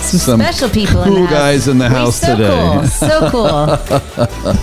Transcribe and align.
some, 0.00 0.40
special 0.40 0.68
people 0.68 1.02
in 1.02 1.08
cool 1.08 1.14
the 1.22 1.26
house. 1.26 1.30
guys 1.30 1.68
in 1.68 1.78
the 1.78 1.88
house 1.88 2.20
so 2.20 2.36
today. 2.36 2.48
Cool, 2.48 2.86
so 2.86 3.30
cool. 3.30 3.66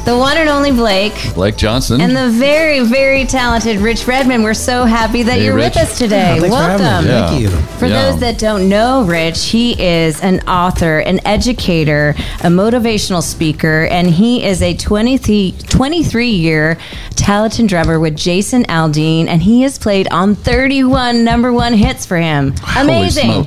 the 0.05 0.15
one 0.17 0.37
and 0.37 0.49
only 0.49 0.71
Blake. 0.71 1.13
Blake 1.33 1.57
Johnson. 1.57 1.99
And 2.01 2.15
the 2.15 2.29
very, 2.29 2.79
very 2.81 3.25
talented 3.25 3.77
Rich 3.79 4.07
Redmond. 4.07 4.43
We're 4.43 4.53
so 4.53 4.85
happy 4.85 5.23
that 5.23 5.33
Hey, 5.39 5.45
you're 5.45 5.55
Rich. 5.55 5.75
with 5.75 5.83
us 5.83 5.97
today. 5.97 6.39
Thanks 6.39 6.45
for. 6.47 6.51
Welcome. 6.51 7.05
Yeah. 7.07 7.27
Thank 7.27 7.41
you. 7.41 7.49
For 7.77 7.87
Yeah. 7.87 8.11
those 8.11 8.19
that 8.21 8.37
don't 8.37 8.69
know 8.69 9.03
Rich, 9.03 9.45
he 9.49 9.81
is 9.81 10.21
an 10.21 10.39
author, 10.47 10.99
an 10.99 11.19
educator, 11.25 12.15
a 12.41 12.47
motivational 12.47 13.21
speaker, 13.21 13.85
and 13.91 14.07
he 14.09 14.43
is 14.43 14.61
a 14.61 14.73
23, 14.75 15.55
23 15.67 16.29
year 16.29 16.77
talented 17.15 17.67
drummer 17.67 17.99
with 17.99 18.15
Jason 18.15 18.63
Aldean, 18.65 19.27
and 19.27 19.41
he 19.43 19.61
has 19.63 19.77
played 19.77 20.07
on 20.09 20.35
31 20.35 21.23
number 21.23 21.51
one 21.51 21.73
hits 21.73 22.05
for 22.05 22.17
him. 22.17 22.53
Amazing. 22.77 23.45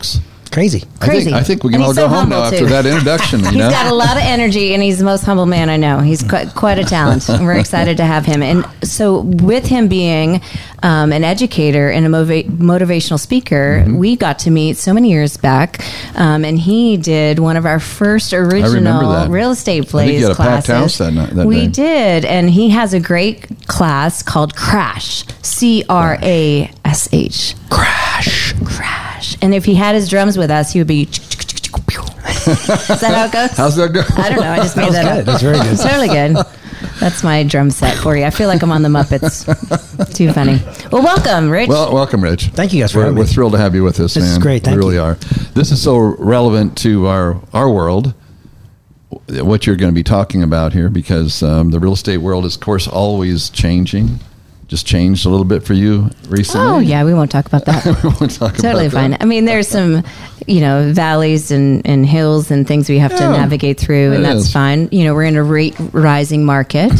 Crazy. 0.57 0.85
Crazy. 1.01 1.19
I 1.19 1.23
think, 1.25 1.37
I 1.37 1.43
think 1.43 1.65
we 1.65 1.71
can 1.73 1.83
And 1.83 1.85
all 1.85 1.93
go 1.93 2.01
so 2.05 2.09
home 2.09 2.31
now 2.31 2.41
humble, 2.45 2.55
after 2.57 2.65
that 2.71 2.87
introduction. 2.87 3.41
You 3.41 3.47
He's 3.51 3.57
know? 3.57 3.69
got 3.69 3.93
a 3.93 3.95
lot 3.95 4.17
of 4.17 4.23
energy 4.23 4.73
and 4.73 4.83
he's 4.83 4.99
the 4.99 5.05
most 5.05 5.23
humble 5.25 5.45
man 5.45 5.69
I 5.69 5.77
know. 5.77 5.99
He's 6.01 6.23
quite, 6.23 6.55
quite 6.55 6.79
a 6.79 6.85
talent. 6.85 7.29
and 7.29 7.45
we're 7.45 7.59
excited 7.59 7.99
to 7.99 8.05
have 8.07 8.25
him. 8.25 8.43
And 8.43 8.65
so, 8.83 9.21
with 9.21 9.67
him 9.67 9.87
being 9.89 10.41
um, 10.83 11.13
an 11.13 11.25
educator 11.25 11.91
and 11.91 12.07
a 12.07 12.09
motiva- 12.09 12.49
motivational 12.49 13.21
speaker, 13.21 13.83
Mm-hmm. 13.85 13.99
we 13.99 14.17
got 14.17 14.39
to 14.41 14.51
meet 14.51 14.79
so 14.79 14.95
many 14.95 15.11
years 15.11 15.37
back. 15.37 15.79
Um, 16.17 16.43
and 16.43 16.59
he 16.59 16.97
did 16.97 17.39
one 17.39 17.59
of 17.59 17.67
our 17.67 17.79
first 17.79 18.33
original 18.33 19.29
real 19.29 19.51
estate 19.51 19.85
I 19.85 19.91
plays 19.91 20.09
think 20.09 20.21
you 20.21 20.27
had 20.29 20.33
a 20.33 20.35
classes. 20.35 20.97
that 20.99 21.13
night- 21.13 21.31
that 21.35 21.47
we 21.47 21.67
day. 21.67 21.73
did. 22.21 22.25
And 22.25 22.49
he 22.49 22.71
has 22.71 22.95
a 22.95 23.01
great 23.01 23.47
class 23.69 24.23
called 24.23 24.57
Crash 24.57 25.25
C 25.43 25.85
R 25.87 26.17
A 26.23 26.71
S 26.87 27.11
H. 27.13 27.55
Crash. 27.69 28.55
Crash. 28.65 29.03
And 29.43 29.55
if 29.55 29.65
he 29.65 29.75
had 29.75 29.95
his 29.95 30.09
drums 30.09 30.37
with 30.39 30.51
us, 30.51 30.73
he 30.73 30.81
would 30.81 30.87
be. 30.89 31.03
Is 31.03 31.17
that 33.01 33.13
how 33.15 33.27
it 33.27 33.33
goes? 33.33 33.57
How's 33.57 33.77
that 33.77 33.93
going? 33.93 34.07
I 34.17 34.29
don't 34.29 34.41
know. 34.41 34.51
I 34.51 34.57
just 34.59 34.77
made 34.77 34.87
was 34.87 34.95
that 34.95 35.03
good. 35.05 35.19
up. 35.21 35.25
That's 35.27 35.43
very 35.43 35.59
good. 35.59 35.67
It's 35.73 35.83
totally 35.83 36.09
good. 36.09 36.37
That's 37.01 37.23
my 37.23 37.43
drum 37.43 37.71
set 37.71 37.97
for 37.99 38.17
you. 38.17 38.25
I 38.25 38.31
feel 38.31 38.49
like 38.49 38.63
I'm 38.63 38.71
on 38.73 38.83
the 38.83 38.89
Muppets. 38.89 39.45
Too 40.15 40.33
funny. 40.33 40.61
Well, 40.91 41.03
welcome, 41.03 41.51
Rich. 41.51 41.69
Well, 41.69 41.93
welcome, 41.93 42.23
Rich. 42.23 42.49
Thank 42.49 42.73
you 42.73 42.83
guys 42.83 42.93
for 42.93 42.99
we're, 42.99 43.05
having 43.05 43.19
we're 43.19 43.25
me. 43.25 43.31
thrilled 43.31 43.53
to 43.53 43.59
have 43.59 43.75
you 43.75 43.83
with 43.85 44.01
us, 44.01 44.15
This 44.15 44.25
man. 44.25 44.33
is 44.33 44.39
great. 44.39 44.63
Thank 44.65 44.75
we 44.77 44.79
really 44.79 44.95
you. 44.95 45.03
are. 45.03 45.15
This 45.55 45.71
is 45.73 45.83
so 45.83 45.97
relevant 45.99 46.77
to 46.79 47.07
our 47.07 47.41
our 47.53 47.71
world. 47.71 48.15
What 49.29 49.67
you're 49.67 49.77
going 49.77 49.91
to 49.93 49.95
be 49.95 50.03
talking 50.03 50.43
about 50.43 50.73
here, 50.73 50.89
because 50.89 51.43
um, 51.43 51.71
the 51.71 51.81
real 51.81 51.93
estate 51.93 52.19
world 52.19 52.45
is, 52.45 52.55
of 52.57 52.61
course, 52.61 52.87
always 52.89 53.51
changing. 53.51 54.21
Just 54.69 54.85
changed 54.85 55.27
a 55.27 55.29
little 55.29 55.45
bit 55.45 55.63
for 55.63 55.75
you 55.75 56.11
recently. 56.29 56.67
oh 56.67 56.79
yeah, 56.79 57.05
we 57.05 57.15
won't 57.15 57.31
talk 57.31 57.47
about 57.47 57.67
that. 57.67 57.85
we 58.03 58.09
won't 58.09 58.35
talk 58.35 58.55
totally 58.57 58.87
about 58.87 58.97
fine. 58.97 59.11
that. 59.13 59.23
I 59.23 59.25
mean, 59.25 59.45
there's 59.45 59.69
some, 59.69 60.03
you 60.47 60.61
know, 60.61 60.93
valleys 60.93 61.53
and, 61.53 61.87
and 61.87 62.05
hills 62.05 62.51
and 62.51 62.67
things 62.67 62.89
we 62.89 62.99
have 62.99 63.13
to 63.13 63.21
navigate 63.21 63.79
through, 63.79 64.13
and 64.13 64.25
that's 64.25 64.47
is. 64.47 64.53
fine. 64.53 64.89
You 64.91 65.05
know, 65.05 65.15
we're 65.15 65.25
in 65.25 65.37
a 65.37 65.45
rate 65.45 65.77
rising 65.93 66.45
market. 66.45 66.93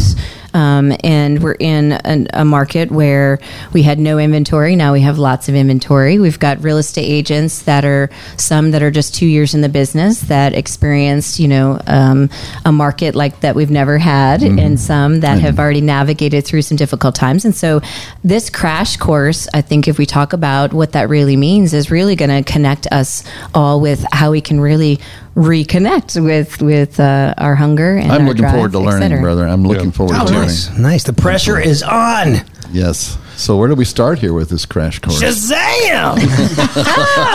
Um, 0.57 0.93
and 1.05 1.43
we're 1.43 1.53
in 1.61 1.93
an, 1.93 2.29
a 2.33 2.45
market 2.45 2.91
where 2.91 3.39
we 3.75 3.83
had 3.83 3.99
no 3.99 4.19
inventory. 4.19 4.75
Now 4.75 4.95
we 4.95 5.03
have 5.03 5.19
lots 5.19 5.51
of 5.51 5.55
inventory. 5.55 6.19
We've 6.19 6.39
got 6.39 6.63
real 6.65 6.79
estate 6.79 7.05
agents 7.05 7.63
that 7.63 7.85
are 7.85 8.09
some 8.39 8.71
that 8.71 8.83
are 8.83 8.91
just 8.91 9.15
two 9.15 9.27
years 9.27 9.55
in 9.55 9.61
the 9.61 9.69
business 9.69 10.21
that 10.23 10.55
experienced, 10.55 11.39
you 11.39 11.49
know, 11.49 11.79
um, 11.87 12.31
a 12.65 12.73
market 12.73 13.15
like 13.15 13.41
that 13.41 13.55
we've 13.55 13.71
never 13.71 13.99
had, 13.99 14.41
Mm-hmm. 14.41 14.59
and 14.59 14.81
some 14.81 15.21
that 15.21 15.39
have 15.41 15.59
already 15.59 15.81
navigated 15.81 16.45
through 16.47 16.63
some 16.63 16.77
difficult 16.77 17.15
times. 17.15 17.45
And 17.45 17.55
so, 17.55 17.81
this 18.25 18.49
crash 18.51 18.97
course, 18.97 19.49
I 19.53 19.61
think, 19.61 19.89
if 19.89 19.99
we 19.99 20.07
talk 20.07 20.33
about 20.33 20.73
what 20.73 20.93
that 20.93 21.09
really 21.09 21.37
means, 21.37 21.75
is 21.75 21.91
really 21.91 22.17
going 22.17 22.31
to 22.31 22.51
connect 22.51 22.87
us 22.93 23.25
all 23.55 23.81
with 23.81 24.05
how 24.13 24.31
we 24.31 24.41
can 24.41 24.61
really 24.61 25.01
reconnect 25.37 26.23
with 26.25 26.61
with 26.63 26.99
uh, 26.99 27.35
our 27.39 27.55
hunger. 27.55 27.97
And 27.97 28.11
I'm 28.11 28.23
our 28.23 28.27
looking 28.29 28.43
drive, 28.43 28.53
forward 28.55 28.73
to 28.73 28.79
learning, 28.81 29.11
cetera. 29.11 29.21
brother. 29.21 29.47
I'm 29.47 29.63
looking 29.65 29.93
forward 29.93 30.17
Oh, 30.17 30.21
to 30.27 30.33
learning. 30.33 30.41
nice. 30.49 30.79
Nice. 30.79 31.05
The 31.05 31.13
pressure 31.13 31.59
is 31.61 31.83
on. 31.83 32.37
Yes. 32.73 33.17
So 33.37 33.59
where 33.59 33.69
do 33.69 33.75
we 33.75 33.85
start 33.85 34.19
here 34.19 34.33
with 34.33 34.49
this 34.49 34.65
crash 34.65 34.99
course? 34.99 35.23
Shazam! 35.23 36.17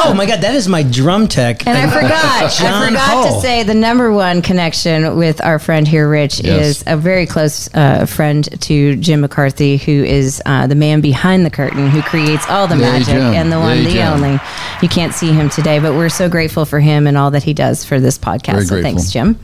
oh 0.04 0.14
my 0.18 0.26
God, 0.26 0.42
that 0.42 0.56
is 0.56 0.68
my 0.68 0.82
drum 0.82 1.28
tech. 1.28 1.68
And 1.68 1.78
I 1.78 1.88
forgot, 1.94 2.12
I 2.12 2.88
forgot 2.88 3.00
Hull. 3.00 3.36
to 3.36 3.42
say 3.42 3.62
the 3.62 3.76
number 3.76 4.12
one 4.12 4.42
connection 4.42 5.16
with 5.16 5.40
our 5.46 5.60
friend 5.60 5.88
here, 5.88 6.10
Rich, 6.10 6.40
Yes. 6.42 6.66
is 6.80 6.84
a 6.88 6.98
very 6.98 7.28
close 7.28 7.70
uh, 7.76 8.08
friend 8.08 8.50
to 8.62 8.96
Jim 8.96 9.22
McCarthy, 9.22 9.78
who 9.78 9.92
is 10.04 10.42
uh, 10.48 10.66
the 10.66 10.74
man 10.76 11.02
behind 11.02 11.46
the 11.46 11.52
curtain, 11.52 11.88
who 11.92 12.02
creates 12.02 12.50
all 12.50 12.66
the 12.66 12.76
Yay, 12.76 12.82
magic 12.82 13.06
Jim. 13.14 13.22
and 13.36 13.52
the 13.52 13.60
one, 13.60 13.78
Yay, 13.78 13.84
the 13.84 13.92
Jim. 13.92 14.08
only. 14.14 14.40
You 14.82 14.90
can't 14.90 15.14
see 15.14 15.32
him 15.32 15.50
today, 15.50 15.80
but 15.80 15.94
we're 15.94 16.10
so 16.10 16.28
grateful 16.28 16.66
for 16.66 16.80
him 16.80 17.06
and 17.06 17.18
all 17.18 17.32
that 17.32 17.44
he 17.44 17.54
does 17.54 17.86
for 17.86 18.00
this 18.00 18.18
podcast. 18.18 18.54
Very 18.54 18.66
so 18.66 18.82
thanks, 18.82 19.12
Jim. 19.12 19.38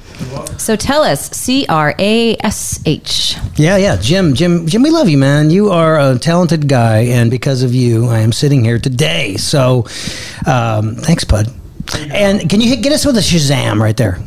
So 0.58 0.76
tell 0.76 1.04
us, 1.04 1.30
C 1.32 1.66
R 1.68 1.94
A 2.00 2.36
S 2.38 2.82
H. 2.86 3.36
Yeah, 3.56 3.78
yeah, 3.78 3.98
Jim, 3.98 4.34
Jim, 4.34 4.66
Jim, 4.66 4.82
we 4.82 4.90
love 4.90 5.10
you, 5.10 5.18
man. 5.18 5.50
You 5.50 5.70
are 5.70 6.00
a 6.00 6.18
talented 6.18 6.68
guy, 6.68 7.00
and 7.02 7.30
because 7.30 7.62
of 7.62 7.76
you, 7.76 8.08
I 8.08 8.20
am 8.20 8.32
sitting 8.32 8.64
here 8.64 8.80
today. 8.80 9.38
So, 9.38 9.86
um, 10.46 10.96
thanks, 10.96 11.24
bud. 11.24 11.54
And 12.12 12.50
can 12.50 12.60
you 12.60 12.70
hit, 12.70 12.82
get 12.82 12.92
us 12.92 13.06
with 13.06 13.18
a 13.18 13.22
Shazam 13.22 13.80
right 13.80 13.96
there? 13.96 14.20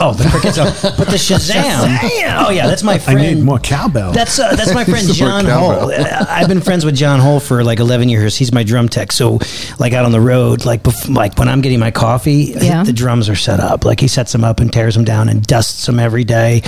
Oh, 0.00 0.12
the 0.12 0.28
crickets! 0.28 0.58
oh, 0.58 0.64
but 0.98 1.06
the 1.06 1.16
Shazam! 1.16 1.98
Oh 2.46 2.50
yeah, 2.50 2.66
that's 2.66 2.82
my 2.82 2.98
friend. 2.98 3.18
I 3.20 3.32
need 3.34 3.42
more 3.42 3.58
cowbell. 3.60 4.12
That's 4.12 4.38
uh, 4.38 4.54
that's 4.56 4.74
my 4.74 4.84
friend 4.92 5.06
John 5.12 5.44
Hole. 5.44 5.92
I've 5.92 6.48
been 6.48 6.60
friends 6.60 6.84
with 6.84 6.96
John 6.96 7.20
Hole 7.20 7.38
for 7.40 7.62
like 7.62 7.78
eleven 7.78 8.08
years. 8.08 8.36
He's 8.36 8.52
my 8.52 8.64
drum 8.64 8.88
tech. 8.88 9.12
So, 9.12 9.38
like 9.78 9.92
out 9.92 10.04
on 10.04 10.10
the 10.12 10.20
road, 10.20 10.64
like 10.64 10.82
bef- 10.82 11.14
like 11.14 11.38
when 11.38 11.48
I'm 11.48 11.60
getting 11.60 11.78
my 11.78 11.90
coffee, 11.92 12.54
Yeah. 12.56 12.82
the 12.82 12.92
drums 12.92 13.28
are 13.28 13.36
set 13.36 13.60
up. 13.60 13.84
Like 13.84 14.00
he 14.00 14.08
sets 14.08 14.32
them 14.32 14.42
up 14.42 14.58
and 14.60 14.72
tears 14.72 14.94
them 14.94 15.04
down 15.04 15.28
and 15.28 15.46
dusts 15.46 15.86
them 15.86 15.98
every 16.00 16.24
day. 16.24 16.62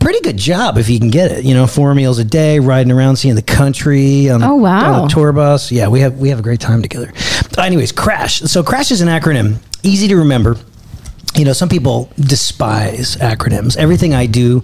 Pretty 0.00 0.20
good 0.20 0.36
job 0.36 0.78
if 0.78 0.88
you 0.88 0.98
can 0.98 1.10
get 1.10 1.32
it. 1.32 1.44
You 1.44 1.54
know, 1.54 1.66
four 1.66 1.94
meals 1.94 2.18
a 2.18 2.24
day, 2.24 2.60
riding 2.60 2.92
around, 2.92 3.16
seeing 3.16 3.34
the 3.34 3.42
country. 3.42 4.30
On, 4.30 4.42
Oh, 4.42 4.54
wow. 4.54 5.02
on 5.02 5.06
a 5.06 5.08
tour 5.10 5.32
bus. 5.32 5.70
Yeah, 5.72 5.88
we 5.88 6.00
have 6.00 6.18
we 6.18 6.28
have 6.30 6.38
a 6.38 6.42
great 6.42 6.60
time 6.60 6.82
together. 6.82 7.12
Anyways, 7.58 7.92
Crash. 7.92 8.40
So 8.40 8.62
Crash 8.62 8.90
is 8.90 9.00
an 9.00 9.08
acronym, 9.08 9.56
easy 9.82 10.08
to 10.08 10.16
remember 10.16 10.56
you 11.38 11.44
know, 11.44 11.52
some 11.52 11.68
people 11.68 12.10
despise 12.18 13.16
acronyms. 13.16 13.76
Everything 13.76 14.12
I 14.14 14.26
do, 14.26 14.62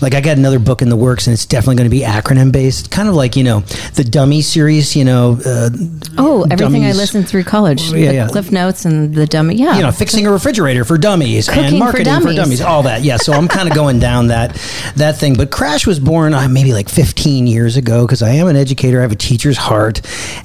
like 0.00 0.14
I 0.14 0.20
got 0.20 0.38
another 0.38 0.58
book 0.58 0.82
in 0.82 0.88
the 0.88 0.96
works, 0.96 1.26
and 1.26 1.34
it's 1.34 1.46
definitely 1.46 1.76
going 1.76 1.90
to 1.90 1.96
be 1.96 2.00
acronym 2.02 2.50
based. 2.50 2.90
Kind 2.90 3.08
of 3.08 3.14
like 3.14 3.36
you 3.36 3.44
know 3.44 3.60
the 3.94 4.04
Dummy 4.04 4.40
series. 4.42 4.96
You 4.96 5.04
know, 5.04 5.38
uh, 5.44 5.70
Oh, 6.16 6.46
everything 6.50 6.84
I 6.84 6.92
listened 6.92 7.28
through 7.28 7.44
college. 7.44 7.82
Yeah, 7.92 8.08
the 8.08 8.14
yeah. 8.14 8.28
Cliff 8.28 8.50
Notes 8.52 8.84
and 8.84 9.14
the 9.14 9.26
dummy. 9.26 9.56
Yeah. 9.56 9.76
you 9.76 9.82
know, 9.82 9.92
fixing 9.92 10.26
a 10.26 10.30
refrigerator 10.30 10.84
for 10.84 10.96
dummies 10.96 11.48
Cooking 11.48 11.64
and 11.64 11.72
for 11.74 11.78
marketing 11.78 12.04
for 12.14 12.20
dummies. 12.20 12.36
dummies. 12.36 12.60
all 12.62 12.82
that. 12.84 13.02
Yeah, 13.02 13.16
so 13.16 13.32
I'm 13.32 13.48
kind 13.48 13.68
of 13.68 13.74
going 13.74 13.98
down 13.98 14.28
that 14.28 14.54
that 14.96 15.16
thing. 15.18 15.34
But 15.36 15.50
Crash 15.50 15.86
was 15.86 15.98
born 16.00 16.32
uh, 16.34 16.48
maybe 16.48 16.72
like 16.72 16.88
15 16.88 17.46
years 17.46 17.76
ago 17.76 18.06
because 18.06 18.22
I 18.22 18.30
am 18.30 18.46
an 18.46 18.56
educator. 18.56 18.98
I 18.98 19.02
have 19.02 19.12
a 19.12 19.16
teacher's 19.16 19.56
heart, 19.56 20.00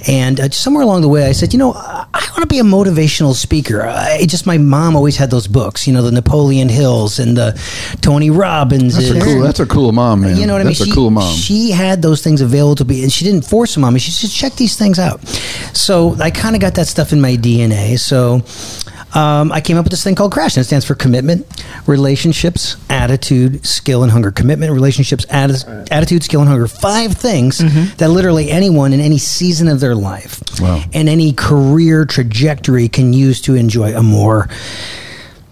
and 0.07 0.39
uh, 0.39 0.49
somewhere 0.49 0.83
along 0.83 1.01
the 1.01 1.09
way, 1.09 1.25
I 1.25 1.31
said, 1.31 1.53
you 1.53 1.59
know, 1.59 1.73
I 1.73 2.27
want 2.31 2.41
to 2.41 2.47
be 2.47 2.59
a 2.59 2.63
motivational 2.63 3.33
speaker. 3.33 3.83
I 3.83 4.25
just 4.25 4.45
my 4.45 4.57
mom 4.57 4.95
always 4.95 5.17
had 5.17 5.29
those 5.31 5.47
books. 5.47 5.68
You 5.87 5.93
know, 5.93 6.01
the 6.01 6.11
Napoleon 6.11 6.69
Hills 6.69 7.19
and 7.19 7.37
the 7.37 7.59
Tony 8.01 8.29
Robbins. 8.29 8.95
That's 8.95 9.09
a 9.09 9.19
cool. 9.21 9.41
That's 9.41 9.59
a 9.59 9.65
cool 9.65 9.91
mom, 9.91 10.21
man. 10.21 10.37
You 10.37 10.45
know 10.47 10.53
what 10.53 10.61
I 10.61 10.63
mean? 10.65 10.73
That's 10.73 10.85
she, 10.85 10.91
a 10.91 10.93
cool 10.93 11.11
mom. 11.11 11.35
She 11.35 11.71
had 11.71 12.01
those 12.01 12.21
things 12.23 12.41
available 12.41 12.75
to 12.75 12.85
be, 12.85 13.03
and 13.03 13.11
she 13.11 13.25
didn't 13.25 13.45
force 13.45 13.73
them 13.73 13.83
on 13.83 13.93
me. 13.93 13.99
She 13.99 14.11
said, 14.11 14.29
check 14.29 14.53
these 14.57 14.75
things 14.77 14.99
out. 14.99 15.25
So 15.73 16.15
I 16.19 16.31
kind 16.31 16.55
of 16.55 16.61
got 16.61 16.75
that 16.75 16.87
stuff 16.87 17.13
in 17.13 17.21
my 17.21 17.35
DNA. 17.37 17.97
So 17.99 18.41
um, 19.17 19.51
I 19.51 19.61
came 19.61 19.77
up 19.77 19.85
with 19.85 19.91
this 19.91 20.03
thing 20.03 20.15
called 20.15 20.31
CRASH, 20.31 20.57
and 20.57 20.61
it 20.61 20.65
stands 20.65 20.85
for 20.85 20.93
commitment, 20.95 21.45
relationships, 21.87 22.77
attitude, 22.89 23.65
skill, 23.65 24.03
and 24.03 24.11
hunger. 24.11 24.31
Commitment, 24.31 24.71
relationships, 24.71 25.25
atti- 25.27 25.87
attitude, 25.91 26.23
skill, 26.23 26.41
and 26.41 26.49
hunger. 26.49 26.67
Five 26.67 27.13
things 27.13 27.57
that 27.97 28.09
literally 28.09 28.49
anyone 28.51 28.93
in 28.93 28.99
any 28.99 29.17
season 29.17 29.67
of 29.67 29.79
their 29.79 29.95
life 29.95 30.41
Wow. 30.59 30.83
and 30.93 31.09
any 31.09 31.33
career 31.33 32.05
trajectory 32.05 32.87
can 32.89 33.13
use 33.13 33.41
to 33.41 33.55
enjoy 33.55 33.95
a 33.95 34.03
more 34.03 34.47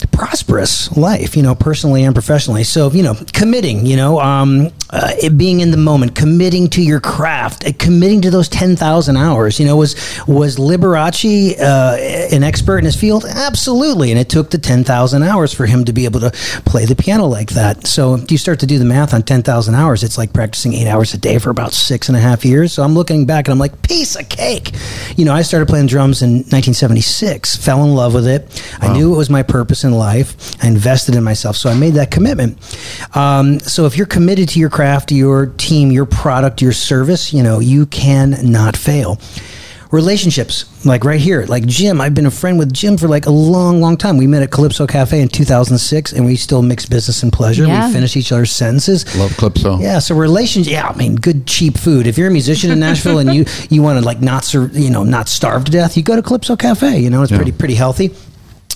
prosperous 0.06 0.96
life, 0.96 1.36
you 1.36 1.44
know, 1.44 1.56
personally 1.56 2.04
and 2.04 2.14
professionally. 2.14 2.64
So, 2.64 2.92
you 2.92 3.04
know, 3.04 3.16
committing, 3.34 3.86
you 3.86 3.96
know, 3.96 4.20
um, 4.20 4.72
uh, 4.90 5.12
it 5.22 5.38
being 5.38 5.60
in 5.60 5.72
the 5.72 5.78
moment, 5.78 6.16
committing 6.16 6.70
to 6.70 6.82
your 6.82 7.00
craft, 7.00 7.66
uh, 7.66 7.72
committing 7.80 8.22
to 8.22 8.30
those 8.30 8.48
10,000 8.50 9.18
hours, 9.18 9.60
you 9.60 9.66
know, 9.66 9.76
was, 9.76 9.96
was 10.28 10.58
Liberace 10.58 11.60
uh, 11.60 11.98
an 12.32 12.44
expert 12.44 12.78
in 12.80 12.86
his 12.86 12.96
field? 12.96 13.26
Absolutely. 13.26 14.12
And 14.12 14.20
it 14.20 14.30
took 14.30 14.52
the 14.52 14.58
10,000 14.58 15.24
hours 15.24 15.54
for 15.54 15.66
him 15.66 15.86
to 15.86 15.94
be 15.94 16.06
able 16.06 16.20
to 16.20 16.32
play 16.66 16.86
the 16.86 16.96
piano 16.96 17.26
like 17.26 17.52
that. 17.52 17.88
So 17.88 18.16
if 18.16 18.32
you 18.32 18.38
start 18.38 18.60
to 18.60 18.68
do 18.68 18.80
the 18.80 18.86
math 18.86 19.14
on 19.14 19.24
10,000 19.24 19.76
hours, 19.76 20.04
it's 20.04 20.18
like 20.18 20.32
practicing 20.32 20.74
eight 20.74 20.88
hours 20.88 21.14
a 21.14 21.18
day 21.18 21.40
for 21.40 21.50
about 21.50 21.74
six 21.74 22.08
and 22.08 22.18
a 22.18 22.22
half 22.22 22.46
years. 22.46 22.74
So 22.74 22.84
I'm 22.84 22.94
looking 22.94 23.26
back 23.26 23.48
and 23.48 23.54
I'm 23.54 23.60
like, 23.60 23.82
piece 23.82 24.16
of 24.16 24.30
cake. 24.30 24.72
You 25.16 25.26
know, 25.26 25.34
I 25.34 25.42
started 25.42 25.68
playing 25.68 25.88
drums 25.88 26.22
in 26.22 26.30
1976, 26.30 27.56
fell 27.56 27.84
in 27.84 27.96
love 27.96 28.14
with 28.14 28.28
it. 28.28 28.64
I 28.80 28.94
knew 28.94 29.14
it 29.14 29.18
was 29.18 29.30
my 29.30 29.44
purpose 29.44 29.84
in 29.88 29.94
life. 29.94 30.62
I 30.64 30.68
invested 30.68 31.16
in 31.16 31.24
myself. 31.24 31.56
So 31.56 31.70
I 31.70 31.74
made 31.74 31.94
that 31.96 32.12
commitment. 32.12 32.58
Um, 33.16 33.60
so 33.62 33.86
if 33.86 33.98
you're 33.98 34.06
committed 34.08 34.50
to 34.50 34.60
your 34.60 34.70
craft, 34.70 35.12
your 35.12 35.48
team, 35.48 35.92
your 35.92 36.06
product, 36.06 36.62
your 36.62 36.74
service, 36.74 37.34
you 37.34 37.42
know, 37.42 37.60
you 37.60 37.86
cannot 37.88 38.78
fail 38.78 39.20
relationships 39.90 40.66
like 40.86 41.06
right 41.06 41.22
here 41.22 41.46
like 41.46 41.66
jim 41.66 42.02
i've 42.02 42.14
been 42.14 42.26
a 42.26 42.30
friend 42.32 42.60
with 42.60 42.74
jim 42.74 42.98
for 42.98 43.08
like 43.08 43.26
a 43.26 43.30
long 43.32 43.80
long 43.80 43.96
time 43.96 44.18
we 44.18 44.28
met 44.28 44.44
at 44.44 44.52
calypso 44.52 44.86
cafe 44.86 45.22
in 45.22 45.30
2006 45.30 46.12
and 46.12 46.26
we 46.26 46.36
still 46.36 46.62
mix 46.62 46.86
business 46.86 47.24
and 47.24 47.32
pleasure 47.32 47.66
Yeah. 47.66 47.88
we 47.88 47.94
finish 47.94 48.18
each 48.18 48.34
other's 48.34 48.52
sentences 48.52 49.06
Love 49.18 49.36
Calypso. 49.38 49.80
yeah 49.80 50.00
so 50.00 50.14
relationship 50.14 50.74
yeah 50.74 50.88
i 50.90 50.96
mean 50.98 51.16
good 51.16 51.48
cheap 51.48 51.78
food 51.78 52.06
if 52.06 52.18
you're 52.18 52.28
a 52.28 52.32
musician 52.32 52.70
in 52.70 52.82
nashville 52.82 53.20
and 53.20 53.34
you 53.34 53.46
you 53.70 53.82
want 53.82 53.98
to 53.98 54.04
like 54.06 54.20
not 54.20 54.44
sur- 54.44 54.70
you 54.74 54.90
know 54.90 55.04
not 55.04 55.30
starve 55.30 55.64
to 55.64 55.72
death 55.72 55.96
you 55.96 56.04
go 56.04 56.18
to 56.18 56.22
calypso 56.22 56.58
cafe 56.58 57.00
you 57.00 57.10
know 57.10 57.22
it's 57.24 57.32
Yeah. 57.32 57.38
pretty 57.38 57.54
pretty 57.54 57.76
healthy 57.76 58.14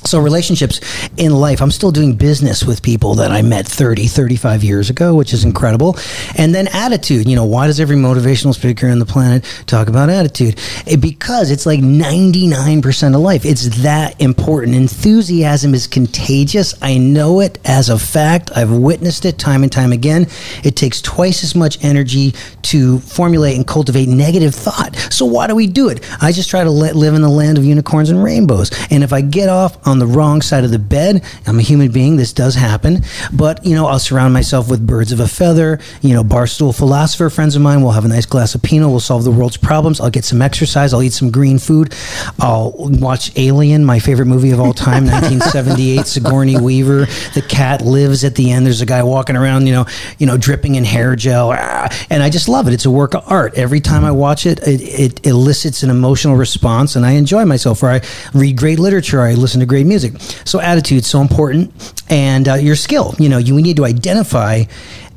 so 0.03 0.19
relationships 0.19 0.79
in 1.17 1.31
life 1.31 1.61
i'm 1.61 1.71
still 1.71 1.91
doing 1.91 2.15
business 2.15 2.63
with 2.63 2.81
people 2.81 3.15
that 3.15 3.31
i 3.31 3.41
met 3.41 3.67
30 3.67 4.07
35 4.07 4.63
years 4.63 4.89
ago 4.89 5.15
which 5.15 5.33
is 5.33 5.43
incredible. 5.43 5.97
And 6.37 6.53
then 6.55 6.67
attitude 6.69 7.27
you 7.27 7.35
know 7.35 7.45
why 7.45 7.67
does 7.67 7.79
every 7.79 7.95
motivational 7.95 8.53
speaker 8.53 8.87
on 8.89 8.99
the 8.99 9.05
planet 9.05 9.43
talk 9.67 9.87
about 9.87 10.09
attitude? 10.09 10.59
Eh, 10.87 10.95
because 10.95 11.51
it's 11.51 11.65
like 11.65 11.79
99% 11.79 13.15
of 13.15 13.21
life. 13.21 13.45
It's 13.45 13.83
that 13.83 14.19
important. 14.21 14.75
Enthusiasm 14.75 15.73
is 15.73 15.87
contagious. 15.87 16.73
I 16.81 16.97
know 16.97 17.39
it 17.39 17.59
as 17.65 17.89
a 17.89 17.99
fact. 17.99 18.51
I've 18.55 18.71
witnessed 18.71 19.25
it 19.25 19.37
time 19.37 19.63
and 19.63 19.71
time 19.71 19.91
again. 19.91 20.27
It 20.63 20.75
takes 20.75 21.01
twice 21.01 21.43
as 21.43 21.55
much 21.55 21.83
energy 21.83 22.33
to 22.63 22.99
formulate 22.99 23.57
and 23.57 23.67
cultivate 23.67 24.07
negative 24.07 24.55
thought. 24.55 24.95
So 25.11 25.25
why 25.25 25.47
do 25.47 25.55
we 25.55 25.67
do 25.67 25.89
it? 25.89 26.07
I 26.21 26.31
just 26.31 26.49
try 26.49 26.63
to 26.63 26.71
let, 26.71 26.95
live 26.95 27.13
in 27.13 27.21
the 27.21 27.29
land 27.29 27.57
of 27.57 27.65
unicorns 27.65 28.09
and 28.09 28.23
rainbows. 28.23 28.71
And 28.89 29.03
if 29.03 29.13
i 29.13 29.21
get 29.21 29.49
off 29.49 29.77
on 29.91 29.99
the 29.99 30.07
wrong 30.07 30.41
side 30.41 30.63
of 30.63 30.71
the 30.71 30.79
bed. 30.79 31.23
I'm 31.45 31.59
a 31.59 31.61
human 31.61 31.91
being. 31.91 32.15
This 32.15 32.33
does 32.33 32.55
happen. 32.55 33.01
But 33.31 33.65
you 33.65 33.75
know 33.75 33.87
i'll 33.87 33.99
surround 33.99 34.33
myself 34.33 34.69
with 34.69 34.85
birds 34.85 35.11
of 35.11 35.19
a 35.19 35.27
feather 35.27 35.79
you 36.01 36.13
know 36.13 36.23
barstool 36.23 36.75
philosopher 36.75 37.29
friends 37.29 37.55
of 37.55 37.61
mine. 37.61 37.81
We'll 37.81 37.91
have 37.91 38.05
a 38.05 38.07
nice 38.07 38.25
glass 38.25 38.55
of 38.55 38.63
pinot. 38.63 38.89
We'll 38.89 38.99
solve 38.99 39.23
the 39.23 39.31
world's 39.31 39.57
problems. 39.57 39.99
I'll 39.99 40.09
get 40.09 40.25
some 40.25 40.41
exercise. 40.41 40.93
I'll 40.93 41.03
eat 41.03 41.13
some 41.13 41.31
green 41.31 41.59
food. 41.59 41.93
I'll 42.39 42.73
watch 42.75 43.37
alien 43.37 43.85
my 43.85 43.99
favorite 43.99 44.27
movie 44.27 44.51
of 44.51 44.59
all 44.59 44.73
time 44.73 45.05
1978 45.05 46.05
sigourney 46.07 46.59
weaver. 46.59 47.05
The 47.33 47.45
cat 47.47 47.81
lives 47.81 48.23
at 48.23 48.35
the 48.35 48.51
end. 48.51 48.65
There's 48.65 48.81
a 48.81 48.85
guy 48.85 49.03
walking 49.03 49.35
around 49.35 49.67
you 49.67 49.73
know 49.73 49.85
you 50.17 50.25
know 50.25 50.37
dripping 50.37 50.75
in 50.75 50.83
hair 50.83 51.15
gel. 51.15 51.51
Ah, 51.53 51.89
and 52.09 52.23
i 52.23 52.29
just 52.29 52.47
love 52.47 52.67
it. 52.67 52.73
It's 52.73 52.85
a 52.85 52.91
work 52.91 53.13
of 53.13 53.29
art. 53.29 53.57
Every 53.57 53.79
time 53.79 54.05
i 54.05 54.11
watch 54.11 54.45
it 54.45 54.59
it, 54.67 54.81
it 54.99 55.25
elicits 55.25 55.83
an 55.83 55.89
emotional 55.89 56.35
response 56.35 56.95
and 56.95 57.05
i 57.05 57.11
enjoy 57.11 57.45
myself 57.45 57.83
or 57.83 57.89
i 57.89 58.01
read 58.33 58.57
great 58.57 58.79
literature 58.79 59.21
i 59.21 59.33
listen 59.33 59.59
to 59.59 59.65
great 59.65 59.80
music. 59.83 60.13
So 60.45 60.59
attitude's 60.59 61.07
so 61.07 61.21
important 61.21 61.71
and 62.09 62.47
uh, 62.47 62.53
your 62.55 62.75
skill. 62.75 63.15
You 63.19 63.29
know 63.29 63.37
you 63.37 63.55
we 63.55 63.61
need 63.61 63.77
to 63.77 63.85
identify 63.85 64.63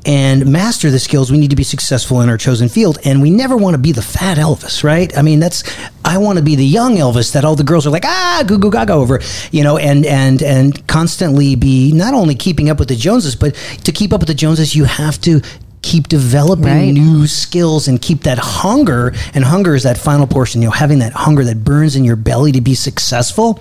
and 0.05 0.45
master 0.45 0.91
the 0.91 0.99
skills 0.99 1.31
we 1.31 1.37
need 1.37 1.49
to 1.49 1.55
be 1.55 1.63
successful 1.63 2.21
in 2.21 2.29
our 2.29 2.37
chosen 2.37 2.69
field 2.69 2.99
and 3.05 3.21
we 3.21 3.31
never 3.31 3.57
want 3.57 3.73
to 3.73 3.79
be 3.79 3.91
the 3.91 4.01
fat 4.01 4.37
elvis 4.37 4.83
right? 4.83 5.17
I 5.17 5.21
mean 5.21 5.39
that's 5.39 5.63
i 6.03 6.19
want 6.19 6.37
to 6.37 6.43
be 6.43 6.55
the 6.55 6.65
young 6.65 6.97
elvis 6.97 7.33
that 7.33 7.43
all 7.43 7.55
the 7.55 7.63
girls 7.63 7.87
are 7.87 7.89
like 7.89 8.05
ah 8.05 8.43
goo 8.45 8.59
goo 8.59 8.69
gaga 8.69 8.93
over 8.93 9.19
you 9.51 9.63
know 9.63 9.77
and 9.77 10.05
and 10.05 10.43
and 10.43 10.87
constantly 10.87 11.55
be 11.55 11.91
not 11.91 12.13
only 12.13 12.35
keeping 12.35 12.69
up 12.69 12.77
with 12.77 12.89
the 12.89 12.95
joneses 12.95 13.35
but 13.35 13.55
to 13.83 13.91
keep 13.91 14.13
up 14.13 14.19
with 14.19 14.27
the 14.27 14.35
joneses 14.35 14.75
you 14.75 14.83
have 14.83 15.19
to 15.19 15.41
keep 15.85 16.07
developing 16.07 16.65
Right. 16.65 16.93
new 16.93 17.27
skills 17.27 17.87
and 17.87 18.01
keep 18.01 18.23
that 18.23 18.39
hunger 18.39 19.13
and 19.35 19.43
hunger 19.43 19.75
is 19.75 19.83
that 19.83 19.97
final 19.99 20.25
portion 20.25 20.61
you 20.61 20.67
know 20.67 20.71
having 20.71 20.99
that 20.99 21.13
hunger 21.13 21.43
that 21.43 21.63
burns 21.63 21.95
in 21.95 22.03
your 22.03 22.15
belly 22.15 22.51
to 22.53 22.61
be 22.61 22.73
successful. 22.73 23.59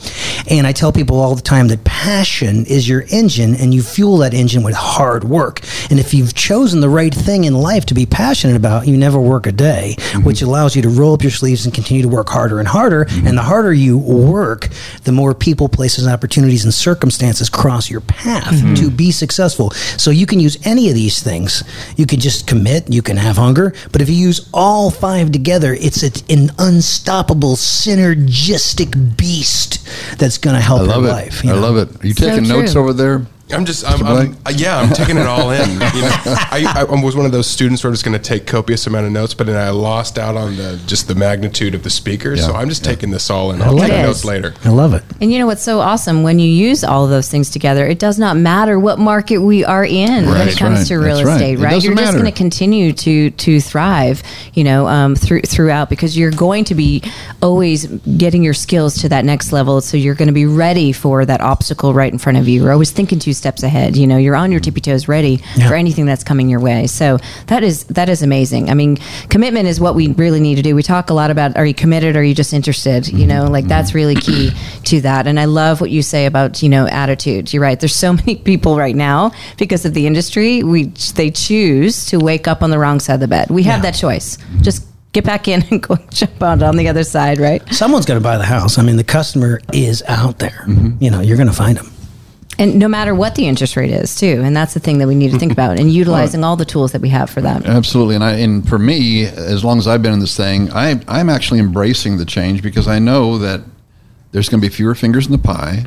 And 0.49 0.67
i 0.67 0.73
tell 0.73 0.91
people 0.91 1.21
all 1.21 1.35
the 1.35 1.43
time 1.43 1.69
that 1.69 1.85
passion 1.85 2.65
is 2.65 2.89
your 2.89 3.05
engine 3.11 3.55
and 3.55 3.75
you 3.75 3.83
fuel 3.83 4.17
that 4.19 4.33
engine 4.33 4.63
with 4.63 4.75
hard 4.75 5.25
work. 5.25 5.61
And 5.91 6.01
if 6.01 6.15
you've 6.15 6.35
chosen 6.35 6.81
the 6.81 6.89
right 6.89 7.15
thing 7.15 7.45
in 7.45 7.55
life 7.55 7.85
to 7.87 7.95
be 7.95 8.07
passionate 8.07 8.57
about 8.57 8.89
you 8.89 8.97
never 8.97 9.21
work 9.21 9.47
a 9.47 9.53
day 9.53 9.97
mm-hmm. 9.99 10.25
which 10.25 10.41
allows 10.41 10.75
you 10.75 10.83
to 10.83 10.89
roll 10.89 11.13
up 11.13 11.23
your 11.23 11.31
sleeves 11.31 11.67
and 11.67 11.75
continue 11.75 12.03
to 12.03 12.09
work 12.09 12.31
harder 12.31 12.59
and 12.59 12.67
harder. 12.67 13.05
Mm-hmm. 13.05 13.27
And 13.27 13.37
the 13.37 13.43
harder 13.43 13.75
you 13.75 13.99
work 13.99 14.69
the 15.05 15.13
more 15.13 15.35
people 15.35 15.69
places 15.69 16.09
opportunities 16.09 16.65
and 16.65 16.73
circumstances 16.73 17.51
cross 17.51 17.91
your 17.91 18.01
path 18.01 18.55
mm-hmm. 18.55 18.75
to 18.75 18.91
be 18.91 19.11
successful. 19.11 19.71
So 20.05 20.11
you 20.11 20.25
can 20.25 20.41
use 20.41 20.57
any 20.65 20.89
of 20.89 20.95
these 20.95 21.23
things. 21.23 21.63
You 21.97 22.07
can 22.07 22.14
just 22.17 22.47
commit 22.47 22.93
you 22.93 23.03
can 23.03 23.17
have 23.17 23.37
hunger 23.37 23.73
but 23.93 24.01
if 24.01 24.09
you 24.09 24.15
use 24.17 24.49
all 24.53 24.91
five 24.91 25.31
together 25.33 25.75
it's 25.81 26.03
an 26.31 26.51
unstoppable 26.59 27.57
synergistic 27.57 29.17
beast 29.17 29.87
that's 30.19 30.39
going 30.39 30.55
to 30.57 30.61
help 30.63 30.81
I 30.81 30.85
love 30.85 31.03
your 31.03 31.11
it. 31.11 31.15
life 31.15 31.45
you 31.45 31.51
I 31.51 31.55
know? 31.55 31.61
love 31.61 31.77
it. 31.77 32.03
Are 32.03 32.07
you 32.07 32.15
So 32.15 32.29
taking 32.31 32.49
notes 32.49 32.77
over 32.77 32.93
there? 32.93 33.27
I'm 33.51 33.67
just, 33.67 33.85
I'm, 33.85 34.05
I'm 34.07 34.37
uh, 34.47 34.53
yeah, 34.57 34.79
I'm 34.79 34.89
taking 34.95 35.19
it 35.19 35.27
all 35.27 35.51
in. 35.51 35.69
You 35.71 35.77
know, 35.77 35.83
I, 36.51 36.87
I 36.89 37.03
was 37.03 37.15
one 37.15 37.27
of 37.27 37.33
those 37.33 37.47
students 37.47 37.83
who 37.83 37.89
are 37.89 37.93
just 37.93 38.05
going 38.05 38.17
to 38.17 38.23
take 38.23 38.47
copious 38.47 38.87
amount 38.87 39.05
of 39.07 39.13
notes, 39.13 39.35
but 39.35 39.47
then 39.47 39.57
I 39.57 39.69
lost 39.69 40.19
out 40.19 40.35
on 40.35 40.57
the 40.57 40.81
just 40.87 41.09
the 41.09 41.15
magnitude 41.15 41.75
of 41.75 41.83
the 41.83 41.91
speakers. 41.91 42.41
Yeah, 42.41 42.47
so 42.47 42.55
I'm 42.55 42.71
just 42.71 42.85
yeah. 42.85 42.93
taking 42.93 43.11
this 43.11 43.29
all 43.29 43.53
in. 43.53 43.61
I'll 43.61 43.75
love 43.75 43.89
take 43.89 44.03
notes 44.03 44.25
later. 44.25 44.55
i 44.65 44.71
love 44.71 44.95
it 44.95 45.05
And 45.21 45.31
you 45.31 45.39
know 45.39 45.47
what's 45.47 45.63
so 45.63 45.81
awesome? 45.81 46.23
When 46.23 46.39
you 46.39 46.49
use 46.49 46.85
all 46.85 47.05
of 47.05 47.11
those 47.11 47.29
things 47.29 47.51
together, 47.51 47.87
it 47.87 47.99
does 47.99 48.19
not 48.19 48.37
matter 48.39 48.79
what 48.79 48.99
market 48.99 49.39
we 49.39 49.63
are 49.63 49.85
in 49.85 50.27
when 50.27 50.49
it 50.49 50.57
comes 50.57 50.79
right. 50.79 50.87
to 50.89 50.97
real 50.97 51.19
That's 51.19 51.29
estate, 51.29 51.59
It 51.59 51.63
right? 51.63 51.83
You're 51.83 51.95
just 51.95 52.15
going 52.15 52.25
to 52.25 52.33
continue 52.33 52.95
to 52.95 53.31
to 53.31 53.61
thrive, 53.61 54.23
you 54.55 54.65
know, 54.65 54.87
um, 54.87 55.15
through 55.15 55.43
throughout 55.43 55.91
because 55.91 56.17
you're 56.17 56.31
going 56.31 56.65
to 56.65 56.75
be 56.75 57.03
always 57.43 57.87
getting 58.17 58.43
your 58.43 58.55
skills 58.55 59.03
to 59.03 59.11
that 59.11 59.27
next 59.27 59.53
level. 59.53 59.83
So 59.83 59.99
you're 59.99 60.15
going 60.15 60.29
to 60.29 60.35
be 60.35 60.47
ready 60.47 60.93
for 60.93 61.27
that 61.27 61.43
obstacle 61.43 61.93
right 61.93 62.11
in 62.11 62.19
front 62.19 62.39
of 62.39 62.49
you. 62.49 62.63
You're 62.63 62.73
always 62.73 62.91
thinking 62.91 63.19
two 63.19 63.34
steps 63.35 63.63
ahead. 63.63 63.97
You 63.97 64.07
know, 64.07 64.17
you're 64.17 64.37
on 64.37 64.51
your 64.51 64.61
mm. 64.61 64.65
tippy 64.65 64.81
toes, 64.81 65.09
ready 65.09 65.43
Yeah. 65.57 65.69
for 65.69 65.75
anything 65.75 66.07
that's 66.07 66.25
coming 66.25 66.49
your 66.49 66.61
way. 66.61 66.87
So 66.87 67.19
that 67.47 67.63
is 67.63 67.85
that 67.85 68.09
is 68.09 68.23
amazing. 68.23 68.71
I 68.71 68.75
mean, 68.75 68.99
commitment 69.29 69.69
is 69.69 69.81
what 69.81 69.95
we 69.95 70.09
really 70.09 70.41
need 70.41 70.57
to 70.57 70.63
do. 70.63 70.75
We 70.75 70.83
talk 70.83 71.11
a 71.11 71.15
lot 71.15 71.31
about 71.31 71.57
are 71.57 71.67
you 71.67 71.75
committed? 71.75 72.17
Or 72.17 72.21
are 72.21 72.23
you 72.23 72.35
just 72.35 72.53
interested? 72.53 73.09
You 73.09 73.19
mm-hmm. 73.21 73.29
know, 73.29 73.45
like 73.51 73.67
that's 73.67 73.91
mm-hmm. 73.91 73.99
really 73.99 74.15
key 74.17 74.53
to 74.85 75.01
that. 75.03 75.27
And 75.27 75.39
I 75.39 75.45
love 75.47 75.81
what 75.81 75.91
you 75.91 76.03
say 76.03 76.27
about 76.27 76.63
you 76.63 76.69
know 76.69 76.87
attitude. 76.87 77.53
You're 77.53 77.63
right. 77.63 77.79
There's 77.79 77.95
so 77.95 78.13
many 78.25 78.37
people 78.37 78.77
right 78.77 78.97
now 78.97 79.33
because 79.59 79.85
of 79.85 79.95
the 79.95 80.07
industry. 80.07 80.63
We 80.63 80.85
they 81.15 81.31
choose 81.31 82.07
to 82.07 82.19
wake 82.19 82.49
up 82.49 82.63
on 82.63 82.71
the 82.71 82.79
wrong 82.79 83.01
side 83.01 83.15
of 83.15 83.21
the 83.21 83.29
bed. 83.29 83.51
We 83.51 83.63
have 83.65 83.79
Yeah. 83.79 83.91
that 83.91 83.99
choice. 83.99 84.39
Just 84.61 84.87
get 85.15 85.25
back 85.25 85.49
in 85.49 85.63
and 85.71 85.83
go 85.83 85.97
jump 86.11 86.43
out 86.43 86.63
on 86.63 86.77
the 86.77 86.89
other 86.89 87.05
side. 87.05 87.39
Right. 87.39 87.63
someone's 87.73 88.05
going 88.05 88.21
to 88.21 88.23
buy 88.23 88.37
the 88.37 88.45
house 88.45 88.79
i 88.79 88.83
mean 88.83 88.97
the 88.97 89.05
customer 89.05 89.61
is 89.73 90.03
out 90.09 90.39
there 90.39 90.65
mm-hmm. 90.67 91.03
you 91.03 91.11
know 91.11 91.21
you're 91.21 91.37
going 91.37 91.49
to 91.49 91.55
find 91.55 91.79
them 91.79 91.91
And 92.59 92.79
no 92.79 92.89
matter 92.89 93.15
what 93.15 93.35
the 93.35 93.47
interest 93.47 93.77
rate 93.77 93.91
is, 93.91 94.15
too, 94.15 94.43
and 94.45 94.57
that's 94.57 94.75
the 94.75 94.81
thing 94.81 94.99
that 94.99 95.09
we 95.09 95.15
need 95.15 95.33
to 95.33 95.39
think 95.39 95.53
about, 95.53 95.79
and 95.79 95.91
utilizing 95.91 96.45
all 96.45 96.57
the 96.57 96.65
tools 96.65 96.93
that 96.93 97.01
we 97.01 97.09
have 97.09 97.31
for 97.31 97.41
that. 97.41 97.67
Absolutely, 97.67 98.15
and 98.15 98.25
I 98.25 98.33
and 98.35 98.69
for 98.69 98.79
me, 98.79 99.25
as 99.25 99.65
long 99.65 99.79
as 99.79 99.89
I've 99.89 100.03
been 100.03 100.13
in 100.13 100.21
this 100.21 100.37
thing, 100.37 100.71
I 100.73 101.01
I'm 101.09 101.29
actually 101.29 101.61
embracing 101.61 102.19
the 102.19 102.25
change 102.25 102.63
because 102.63 102.87
I 102.87 102.99
know 102.99 103.39
that 103.39 103.63
there's 104.33 104.49
going 104.49 104.61
to 104.61 104.69
be 104.69 104.73
fewer 104.75 104.95
fingers 104.95 105.27
in 105.27 105.33
the 105.33 105.39
pie. 105.39 105.87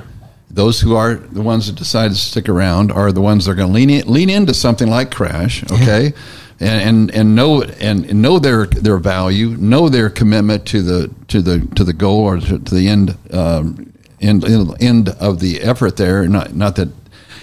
Those 0.49 0.79
who 0.79 0.95
are 0.95 1.15
the 1.15 1.41
ones 1.41 1.67
that 1.67 1.75
decide 1.75 2.11
to 2.11 2.15
stick 2.15 2.47
around 2.47 2.91
are 2.91 3.11
the 3.11 3.21
ones 3.21 3.45
that 3.45 3.51
are 3.51 3.55
going 3.55 3.67
to 3.67 3.73
lean 3.73 3.89
in, 3.89 4.11
lean 4.11 4.29
into 4.29 4.53
something 4.53 4.89
like 4.89 5.11
Crash, 5.11 5.63
okay, 5.71 6.13
and, 6.59 6.81
and 6.81 7.11
and 7.11 7.35
know 7.35 7.61
and, 7.63 8.05
and 8.05 8.21
know 8.21 8.39
their 8.39 8.65
their 8.65 8.97
value, 8.97 9.49
know 9.57 9.89
their 9.89 10.09
commitment 10.09 10.65
to 10.67 10.81
the 10.81 11.13
to 11.27 11.41
the 11.41 11.59
to 11.75 11.83
the 11.83 11.93
goal 11.93 12.21
or 12.21 12.39
to, 12.39 12.59
to 12.59 12.75
the 12.75 12.87
end 12.87 13.17
um, 13.31 13.93
end 14.21 14.43
end 14.81 15.09
of 15.09 15.39
the 15.39 15.61
effort 15.61 15.97
there. 15.97 16.27
Not 16.27 16.53
not 16.55 16.75
that. 16.77 16.89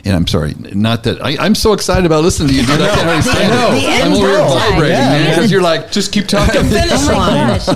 And 0.07 0.15
I'm 0.15 0.27
sorry, 0.27 0.53
not 0.75 1.05
that 1.05 1.25
I, 1.25 1.35
I'm 1.43 1.55
so 1.55 1.73
excited 1.73 2.05
about 2.05 2.23
listening 2.25 2.49
to 2.51 2.55
you. 2.57 2.61
Dude, 2.67 2.79
I 2.79 2.89
can't 2.95 3.07
really 3.07 3.23
stand 3.23 3.53
The 3.55 3.79
it. 3.79 3.85
end 3.89 4.05
I'm 4.05 4.13
over 4.13 4.27
here 4.29 4.39
vibrating, 4.45 4.91
Yeah. 4.99 5.09
man, 5.09 5.31
because 5.31 5.51
you're 5.51 5.63
like, 5.63 5.91
Just 5.93 6.13
keep 6.13 6.27
talking. 6.27 6.61
Oh 6.61 6.65
my 6.65 7.57
gosh. 7.57 7.67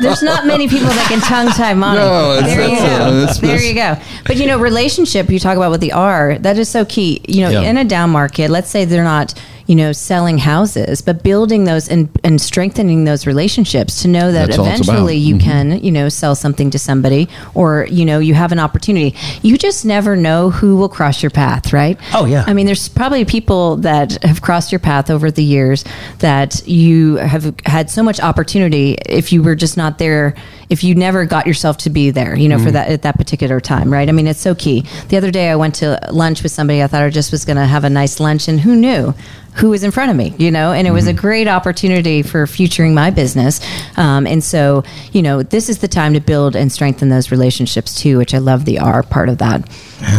There's 0.00 0.22
not 0.22 0.46
many 0.46 0.68
people 0.68 0.86
that 0.88 1.06
can 1.08 1.18
tongue 1.20 1.48
tie 1.48 1.74
money. 1.86 1.98
No, 1.98 2.34
it's- 2.34 2.46
there 2.54 2.68
you 2.68 2.76
go. 2.76 2.82
that's- 3.20 3.38
there 3.40 3.48
that's- 3.58 3.68
you 3.68 3.74
go. 3.74 3.96
But 4.26 4.36
you 4.36 4.46
know, 4.46 4.60
relationship 4.60 5.28
you 5.28 5.40
talk 5.40 5.56
about 5.56 5.72
with 5.72 5.80
the 5.80 5.92
R, 5.92 6.38
that 6.38 6.56
is 6.56 6.68
so 6.68 6.84
key. 6.84 7.20
You 7.26 7.40
know, 7.42 7.50
Yeah. 7.50 7.62
in 7.62 7.76
a 7.78 7.84
down 7.84 8.10
market, 8.10 8.48
let's 8.50 8.70
say 8.70 8.84
they're 8.84 9.02
not, 9.02 9.34
you 9.68 9.76
know, 9.76 9.92
selling 9.92 10.38
houses, 10.38 11.02
but 11.02 11.22
building 11.22 11.64
those 11.64 11.88
and, 11.88 12.08
and 12.24 12.40
strengthening 12.40 13.04
those 13.04 13.26
relationships 13.26 14.02
to 14.02 14.08
know 14.08 14.32
that 14.32 14.46
That's 14.46 14.58
all 14.58 14.66
it's 14.66 14.80
about. 14.80 14.94
eventually 14.94 15.16
you 15.18 15.38
can, 15.38 15.84
you 15.84 15.92
know, 15.92 16.08
sell 16.08 16.34
something 16.34 16.70
to 16.70 16.78
somebody 16.78 17.28
or, 17.54 17.86
you 17.90 18.04
know, 18.04 18.18
you 18.18 18.32
have 18.34 18.50
an 18.50 18.58
opportunity. 18.58 19.14
You 19.42 19.56
just 19.58 19.84
never 19.84 20.16
know 20.16 20.48
who 20.50 20.76
will 20.76 20.88
cross 20.88 21.22
your 21.22 21.28
path, 21.30 21.72
right? 21.72 21.96
Oh, 22.14 22.24
yeah. 22.24 22.44
I 22.46 22.54
mean, 22.54 22.64
there's 22.66 22.88
probably 22.88 23.24
people 23.26 23.76
that 23.76 24.20
have 24.24 24.40
crossed 24.42 24.72
your 24.72 24.78
path 24.80 25.10
over 25.10 25.30
the 25.30 25.44
years 25.44 25.84
that 26.20 26.66
you 26.66 27.16
have 27.16 27.54
had 27.66 27.90
so 27.90 28.02
much 28.02 28.20
opportunity 28.20 28.96
if 29.06 29.32
you 29.32 29.42
were 29.42 29.54
just 29.54 29.76
not 29.76 29.98
there, 29.98 30.34
if 30.70 30.82
you 30.82 30.94
never 30.94 31.26
got 31.26 31.46
yourself 31.46 31.76
to 31.78 31.90
be 31.90 32.10
there, 32.10 32.34
you 32.36 32.48
know, 32.48 32.56
Mm-hmm. 32.56 32.64
for 32.64 32.70
that 32.72 32.88
at 32.88 33.02
that 33.02 33.16
particular 33.18 33.60
time, 33.60 33.92
right? 33.92 34.08
I 34.08 34.12
mean, 34.12 34.26
it's 34.26 34.40
so 34.40 34.54
key. 34.54 34.84
The 35.10 35.16
other 35.18 35.30
day 35.30 35.50
I 35.50 35.56
went 35.56 35.76
to 35.76 36.00
lunch 36.10 36.42
with 36.42 36.50
somebody 36.52 36.82
I 36.82 36.86
thought 36.86 37.02
I 37.02 37.10
just 37.10 37.30
was 37.30 37.44
going 37.44 37.56
to 37.58 37.66
have 37.66 37.84
a 37.84 37.90
nice 37.90 38.18
lunch 38.18 38.48
and 38.48 38.58
who 38.60 38.74
knew? 38.74 39.14
Who 39.58 39.70
was 39.70 39.82
in 39.82 39.90
front 39.90 40.10
of 40.10 40.16
me, 40.16 40.34
you 40.38 40.50
know, 40.50 40.72
and 40.72 40.86
it 40.86 40.92
was 40.92 41.06
a 41.06 41.10
Mm-hmm. 41.12 41.20
great 41.20 41.48
opportunity 41.48 42.22
for 42.22 42.46
futuring 42.46 42.94
my 42.94 43.10
business. 43.10 43.60
Um, 43.96 44.26
and 44.26 44.42
so, 44.44 44.84
you 45.12 45.20
know, 45.22 45.42
this 45.42 45.68
is 45.68 45.78
the 45.78 45.88
time 45.88 46.14
to 46.14 46.20
build 46.20 46.54
and 46.54 46.70
strengthen 46.70 47.08
those 47.08 47.30
relationships 47.30 48.00
too, 48.00 48.18
which 48.18 48.34
I 48.34 48.38
love 48.38 48.64
the 48.64 48.78
R 48.78 49.02
part 49.02 49.28
of 49.28 49.38
that. 49.38 49.68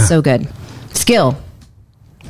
So 0.08 0.22
good. 0.22 0.48
Skill. 0.94 1.38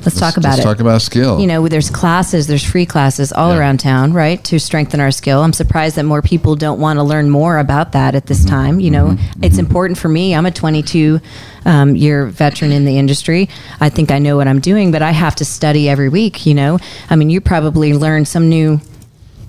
Let's, 0.04 0.18
talk 0.18 0.36
about 0.36 0.50
Let's 0.50 0.60
it 0.60 0.64
talk 0.64 0.80
about 0.80 1.02
skill. 1.02 1.38
you 1.40 1.46
know, 1.46 1.68
there's 1.68 1.90
classes, 1.90 2.46
there's 2.46 2.64
free 2.64 2.86
classes 2.86 3.32
all 3.32 3.52
Yeah. 3.52 3.58
around 3.60 3.80
town, 3.80 4.12
right, 4.12 4.42
to 4.44 4.58
strengthen 4.58 5.00
our 5.00 5.10
skill. 5.10 5.42
I'm 5.42 5.52
surprised 5.52 5.96
that 5.96 6.04
more 6.04 6.22
people 6.22 6.56
don't 6.56 6.80
want 6.80 6.98
to 6.98 7.02
learn 7.02 7.30
more 7.30 7.58
about 7.58 7.92
that 7.92 8.14
at 8.14 8.24
Mm-hmm. 8.24 8.28
this 8.28 8.44
time. 8.44 8.80
You 8.80 8.90
know, 8.90 9.16
it's 9.42 9.58
important 9.58 9.98
for 9.98 10.08
me. 10.08 10.34
I'm 10.34 10.46
a 10.46 10.50
22 10.50 11.20
um, 11.64 11.94
year 11.96 12.26
veteran 12.26 12.72
in 12.72 12.84
the 12.86 12.98
industry. 12.98 13.48
I 13.80 13.88
think 13.90 14.10
I 14.10 14.18
know 14.18 14.36
what 14.36 14.48
I'm 14.48 14.60
doing, 14.60 14.90
but 14.92 15.02
I 15.02 15.10
have 15.10 15.36
to 15.36 15.44
study 15.44 15.88
every 15.88 16.08
week. 16.08 16.46
You 16.46 16.54
know, 16.54 16.78
I 17.10 17.16
mean, 17.16 17.28
you 17.30 17.40
probably 17.40 17.92
learn 17.94 18.24
some 18.24 18.48
new. 18.48 18.80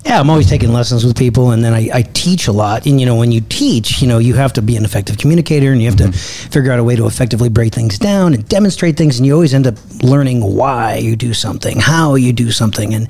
Yeah, 0.04 0.18
I'm 0.18 0.28
always 0.30 0.48
taking 0.48 0.72
lessons 0.72 1.04
with 1.04 1.16
people, 1.16 1.52
and 1.52 1.64
then 1.64 1.72
I, 1.72 1.88
I 1.94 2.02
teach 2.02 2.48
a 2.48 2.52
lot. 2.52 2.86
And 2.86 2.98
you 3.00 3.06
know, 3.06 3.14
when 3.14 3.30
you 3.30 3.40
teach, 3.40 4.02
you 4.02 4.08
know, 4.08 4.18
you 4.18 4.34
have 4.34 4.52
to 4.54 4.62
be 4.62 4.76
an 4.76 4.84
effective 4.84 5.16
communicator, 5.16 5.70
and 5.70 5.80
you 5.80 5.88
have 5.88 5.98
to 5.98 6.04
mm-hmm. 6.04 6.50
figure 6.50 6.72
out 6.72 6.80
a 6.80 6.84
way 6.84 6.96
to 6.96 7.06
effectively 7.06 7.48
break 7.48 7.72
things 7.72 7.98
down 7.98 8.34
and 8.34 8.46
demonstrate 8.48 8.96
things. 8.96 9.18
And 9.18 9.26
you 9.26 9.32
always 9.32 9.54
end 9.54 9.66
up 9.66 9.76
learning 10.02 10.40
why 10.42 10.96
you 10.96 11.14
do 11.14 11.32
something, 11.32 11.78
how 11.78 12.16
you 12.16 12.32
do 12.32 12.50
something, 12.50 12.94
and 12.94 13.08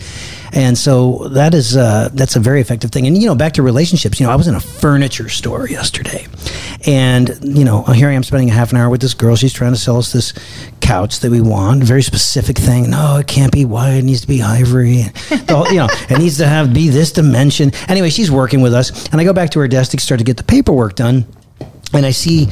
and 0.52 0.76
so 0.76 1.28
that 1.30 1.54
is 1.54 1.76
uh, 1.76 2.10
that's 2.12 2.36
a 2.36 2.40
very 2.40 2.60
effective 2.60 2.90
thing. 2.90 3.06
And 3.06 3.16
you 3.16 3.26
know, 3.26 3.34
back 3.34 3.54
to 3.54 3.62
relationships. 3.62 4.20
You 4.20 4.26
know, 4.26 4.32
I 4.32 4.36
was 4.36 4.48
in 4.48 4.54
a 4.54 4.60
furniture 4.60 5.28
store 5.28 5.68
yesterday, 5.68 6.26
and 6.86 7.30
you 7.42 7.64
know, 7.64 7.82
here 7.84 8.08
I 8.08 8.12
am 8.12 8.22
spending 8.22 8.50
a 8.50 8.52
half 8.52 8.70
an 8.72 8.76
hour 8.78 8.90
with 8.90 9.00
this 9.00 9.14
girl. 9.14 9.36
She's 9.36 9.52
trying 9.52 9.72
to 9.72 9.78
sell 9.78 9.96
us 9.98 10.12
this 10.12 10.32
couch 10.80 11.20
that 11.20 11.30
we 11.30 11.40
want, 11.40 11.82
very 11.84 12.02
specific 12.02 12.56
thing. 12.58 12.90
No, 12.90 13.16
it 13.18 13.26
can't 13.26 13.52
be 13.52 13.64
white. 13.64 13.94
It 13.98 14.04
needs 14.04 14.20
to 14.22 14.26
be 14.28 14.42
ivory. 14.42 15.04
Whole- 15.48 15.68
you 15.68 15.76
know, 15.78 15.88
it 16.10 16.18
needs 16.18 16.38
to 16.38 16.46
have 16.46 16.74
be 16.74 16.88
this 16.88 17.12
dimension. 17.12 17.72
Anyway, 17.88 18.10
she's 18.10 18.30
working 18.30 18.60
with 18.60 18.74
us, 18.74 19.08
and 19.08 19.20
I 19.20 19.24
go 19.24 19.32
back 19.32 19.50
to 19.50 19.60
her 19.60 19.68
desk 19.68 19.92
to 19.92 20.00
start 20.00 20.18
to 20.18 20.24
get 20.24 20.36
the 20.36 20.44
paperwork 20.44 20.96
done, 20.96 21.26
and 21.94 22.04
I 22.06 22.10
see. 22.10 22.48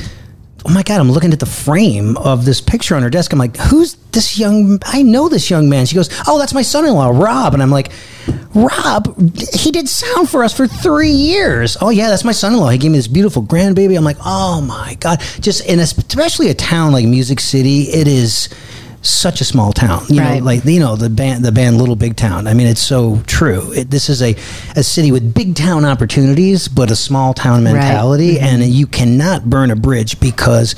Oh 0.66 0.72
my 0.72 0.82
God, 0.82 1.00
I'm 1.00 1.10
looking 1.10 1.32
at 1.32 1.40
the 1.40 1.46
frame 1.46 2.16
of 2.18 2.44
this 2.44 2.60
picture 2.60 2.94
on 2.94 3.02
her 3.02 3.10
desk. 3.10 3.32
I'm 3.32 3.38
like, 3.38 3.56
who's 3.56 3.94
this 4.12 4.38
young? 4.38 4.78
I 4.84 5.02
know 5.02 5.28
this 5.28 5.48
young 5.48 5.68
man. 5.70 5.86
She 5.86 5.94
goes, 5.94 6.10
oh, 6.26 6.38
that's 6.38 6.52
my 6.52 6.62
son 6.62 6.84
in 6.84 6.92
law, 6.92 7.08
Rob. 7.08 7.54
And 7.54 7.62
I'm 7.62 7.70
like, 7.70 7.92
Rob, 8.54 9.16
he 9.54 9.70
did 9.70 9.88
sound 9.88 10.28
for 10.28 10.44
us 10.44 10.54
for 10.54 10.66
three 10.66 11.12
years. 11.12 11.78
Oh, 11.80 11.90
yeah, 11.90 12.08
that's 12.08 12.24
my 12.24 12.32
son 12.32 12.52
in 12.52 12.58
law. 12.58 12.68
He 12.68 12.78
gave 12.78 12.90
me 12.90 12.98
this 12.98 13.08
beautiful 13.08 13.42
grandbaby. 13.42 13.96
I'm 13.96 14.04
like, 14.04 14.18
oh 14.24 14.60
my 14.60 14.96
God. 15.00 15.20
Just 15.40 15.64
in 15.66 15.78
especially 15.78 16.50
a 16.50 16.54
town 16.54 16.92
like 16.92 17.06
Music 17.06 17.40
City, 17.40 17.84
it 17.84 18.06
is 18.06 18.48
such 19.02 19.40
a 19.40 19.44
small 19.44 19.72
town. 19.72 20.04
You 20.08 20.20
Right. 20.20 20.38
know, 20.40 20.44
like 20.44 20.64
you 20.64 20.80
know 20.80 20.96
the 20.96 21.08
band, 21.10 21.44
the 21.44 21.52
band 21.52 21.78
Little 21.78 21.96
Big 21.96 22.16
Town. 22.16 22.46
I 22.46 22.54
mean, 22.54 22.66
it's 22.66 22.82
so 22.82 23.22
true. 23.26 23.72
It, 23.72 23.90
this 23.90 24.08
is 24.08 24.22
a 24.22 24.36
a 24.76 24.82
city 24.82 25.10
with 25.12 25.32
big 25.34 25.54
town 25.54 25.84
opportunities, 25.84 26.68
but 26.68 26.90
a 26.90 26.96
small 26.96 27.32
town 27.34 27.64
mentality, 27.64 28.34
mm-hmm. 28.34 28.44
and 28.44 28.62
you 28.64 28.86
cannot 28.86 29.48
burn 29.48 29.70
a 29.70 29.76
bridge 29.76 30.20
because 30.20 30.74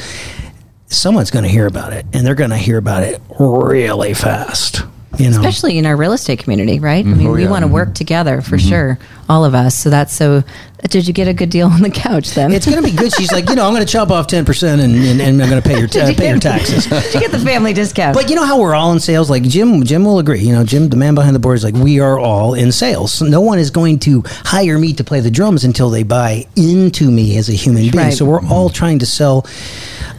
someone's 0.87 1.31
going 1.31 1.45
to 1.45 1.51
hear 1.51 1.67
about 1.67 1.93
it, 1.93 2.07
and 2.13 2.27
they're 2.27 2.35
going 2.35 2.51
to 2.51 2.57
hear 2.57 2.79
about 2.79 3.03
it 3.03 3.21
really 3.41 4.15
fast. 4.15 4.83
You 5.19 5.29
know, 5.29 5.37
especially 5.37 5.77
in 5.77 5.85
our 5.85 5.95
real 5.97 6.13
estate 6.13 6.39
community, 6.39 6.79
right? 6.81 7.05
I 7.05 7.09
mm-hmm. 7.09 7.19
mean, 7.19 7.29
Oh, 7.29 7.33
we 7.33 7.43
yeah. 7.45 7.51
want 7.51 7.65
to 7.65 7.69
work 7.69 7.89
mm-hmm. 7.89 7.95
together 7.95 8.41
for 8.41 8.59
sure, 8.59 8.99
all 9.29 9.45
of 9.45 9.55
us. 9.55 9.77
So 9.77 9.91
that's 9.91 10.15
so. 10.15 10.43
Did 10.83 11.07
you 11.07 11.15
get 11.15 11.29
a 11.29 11.33
good 11.33 11.49
deal 11.49 11.69
on 11.69 11.81
the 11.81 11.91
couch 11.91 12.33
then? 12.33 12.51
it's 12.53 12.67
going 12.67 12.83
to 12.83 12.89
be 12.89 12.95
good. 12.95 13.15
She's 13.15 13.31
like, 13.31 13.49
you 13.49 13.55
know, 13.55 13.65
I'm 13.67 13.73
going 13.73 13.87
to 13.87 13.91
chop 13.91 14.11
off 14.11 14.27
ten 14.27 14.45
percent, 14.45 14.81
and, 14.81 14.95
and, 14.97 15.21
and 15.21 15.41
I'm 15.41 15.49
going 15.49 15.63
to 15.63 15.67
pay 15.69 15.79
your 15.79 15.89
uh, 16.05 16.09
you 16.09 16.17
pay 16.17 16.31
your 16.31 16.41
taxes. 16.41 16.87
Did 16.87 17.15
you 17.15 17.21
get 17.21 17.31
the 17.31 17.39
family 17.39 17.73
discount? 17.73 18.17
But 18.17 18.29
you 18.29 18.35
know 18.35 18.45
how 18.45 18.61
we're 18.61 18.75
all 18.75 18.93
in 18.93 18.99
sales? 18.99 19.31
Like 19.31 19.45
Jim, 19.45 19.85
Jim 19.85 20.05
will 20.05 20.19
agree. 20.19 20.41
You 20.41 20.53
know, 20.53 20.65
Jim, 20.65 20.89
the 20.89 20.97
man 20.97 21.15
behind 21.15 21.37
the 21.37 21.41
board, 21.41 21.57
is 21.57 21.65
like 21.65 21.75
we 21.75 22.01
are 22.01 22.19
all 22.19 22.55
in 22.55 22.73
sales. 22.73 23.13
So 23.13 23.27
no 23.27 23.41
one 23.41 23.61
is 23.61 23.71
going 23.71 24.01
to 24.01 24.25
hire 24.27 24.77
me 24.77 24.93
to 24.95 25.05
play 25.05 25.21
the 25.21 25.31
drums 25.31 25.63
until 25.63 25.89
they 25.89 26.03
buy 26.03 26.47
into 26.57 27.11
me 27.11 27.39
as 27.39 27.49
a 27.49 27.53
human 27.53 27.83
being. 27.83 27.95
Right. 27.95 28.13
So 28.13 28.25
we're 28.25 28.45
all 28.49 28.69
trying 28.69 28.99
to 28.99 29.07
sell 29.07 29.47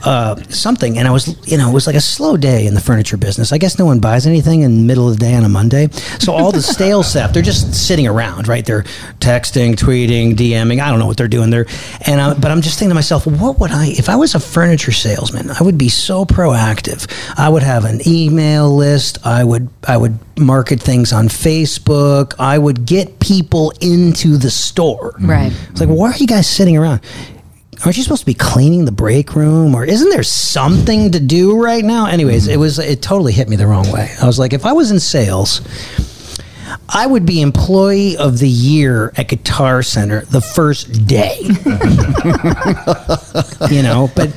uh, 0.03 0.35
something. 0.49 0.97
And 0.97 1.09
I 1.09 1.11
was, 1.11 1.27
you 1.45 1.57
know, 1.57 1.69
it 1.69 1.73
was 1.73 1.87
like 1.87 1.95
a 1.97 2.01
slow 2.01 2.37
day 2.37 2.67
in 2.67 2.73
the 2.73 2.81
furniture 2.81 3.17
business. 3.17 3.51
I 3.51 3.57
guess 3.57 3.77
no 3.77 3.85
one 3.85 3.99
buys 3.99 4.25
anything 4.25 4.61
in 4.61 4.77
the 4.77 4.83
middle 4.83 5.09
of 5.09 5.19
the 5.19 5.25
day 5.25 5.33
on 5.35 5.43
a 5.43 5.49
Monday. 5.49 5.89
So 6.19 6.33
all 6.33 6.51
the 6.53 6.61
stale 6.73 7.03
stuff, 7.03 7.33
they're 7.33 7.43
just 7.43 7.73
sitting 7.73 8.07
around, 8.07 8.47
right? 8.47 8.65
They're 8.65 8.83
texting, 9.19 9.75
tweeting, 9.75 10.35
DMing. 10.35 10.52
I 10.57 10.89
don't 10.89 10.99
know 10.99 11.05
what 11.05 11.17
they're 11.17 11.27
doing 11.27 11.49
there. 11.49 11.65
And 12.05 12.21
I, 12.21 12.33
but 12.33 12.51
I'm 12.51 12.61
just 12.61 12.79
thinking 12.79 12.91
to 12.91 12.95
myself, 12.95 13.25
what 13.25 13.59
would 13.59 13.71
I, 13.71 13.87
if 13.87 14.09
I 14.09 14.15
was 14.15 14.35
a 14.35 14.39
furniture 14.39 14.91
salesman, 14.91 15.49
I 15.51 15.61
would 15.63 15.77
be 15.77 15.89
so 15.89 16.25
proactive. 16.25 17.07
I 17.37 17.49
would 17.49 17.63
have 17.63 17.85
an 17.85 18.01
email 18.07 18.73
list. 18.75 19.25
I 19.25 19.43
would, 19.43 19.69
I 19.87 19.97
would 19.97 20.17
market 20.37 20.81
things 20.81 21.13
on 21.13 21.27
Facebook. 21.27 22.33
I 22.39 22.57
would 22.57 22.85
get 22.85 23.19
people 23.19 23.71
into 23.81 24.37
the 24.37 24.49
store. 24.49 25.15
Right. 25.19 25.51
It's 25.69 25.79
like, 25.79 25.89
why 25.89 26.11
are 26.11 26.17
you 26.17 26.27
guys 26.27 26.49
sitting 26.49 26.77
around? 26.77 27.01
Aren't 27.85 27.97
you 27.97 28.03
supposed 28.03 28.21
to 28.21 28.25
be 28.25 28.33
cleaning 28.33 28.85
the 28.85 28.93
break 28.93 29.35
room, 29.35 29.75
or 29.75 29.83
isn't 29.83 30.09
there 30.09 30.23
something 30.23 31.11
to 31.11 31.19
do 31.19 31.61
right 31.61 31.83
now? 31.83 32.05
Anyways, 32.05 32.43
mm-hmm. 32.43 32.53
it 32.53 32.57
was 32.57 32.79
it 32.79 33.01
totally 33.01 33.33
hit 33.33 33.49
me 33.49 33.57
the 33.57 33.67
wrong 33.67 33.91
way. 33.91 34.09
I 34.21 34.25
was 34.25 34.39
like, 34.39 34.53
if 34.53 34.65
I 34.65 34.71
was 34.71 34.89
in 34.89 35.01
sales, 35.01 35.59
I 36.89 37.05
would 37.07 37.25
be 37.25 37.41
employee 37.41 38.17
of 38.17 38.39
the 38.39 38.49
year 38.49 39.11
at 39.17 39.29
Guitar 39.29 39.81
Center 39.83 40.25
the 40.25 40.41
first 40.41 41.07
day. 41.07 41.37
you 43.71 43.81
know, 43.81 44.09
but 44.15 44.29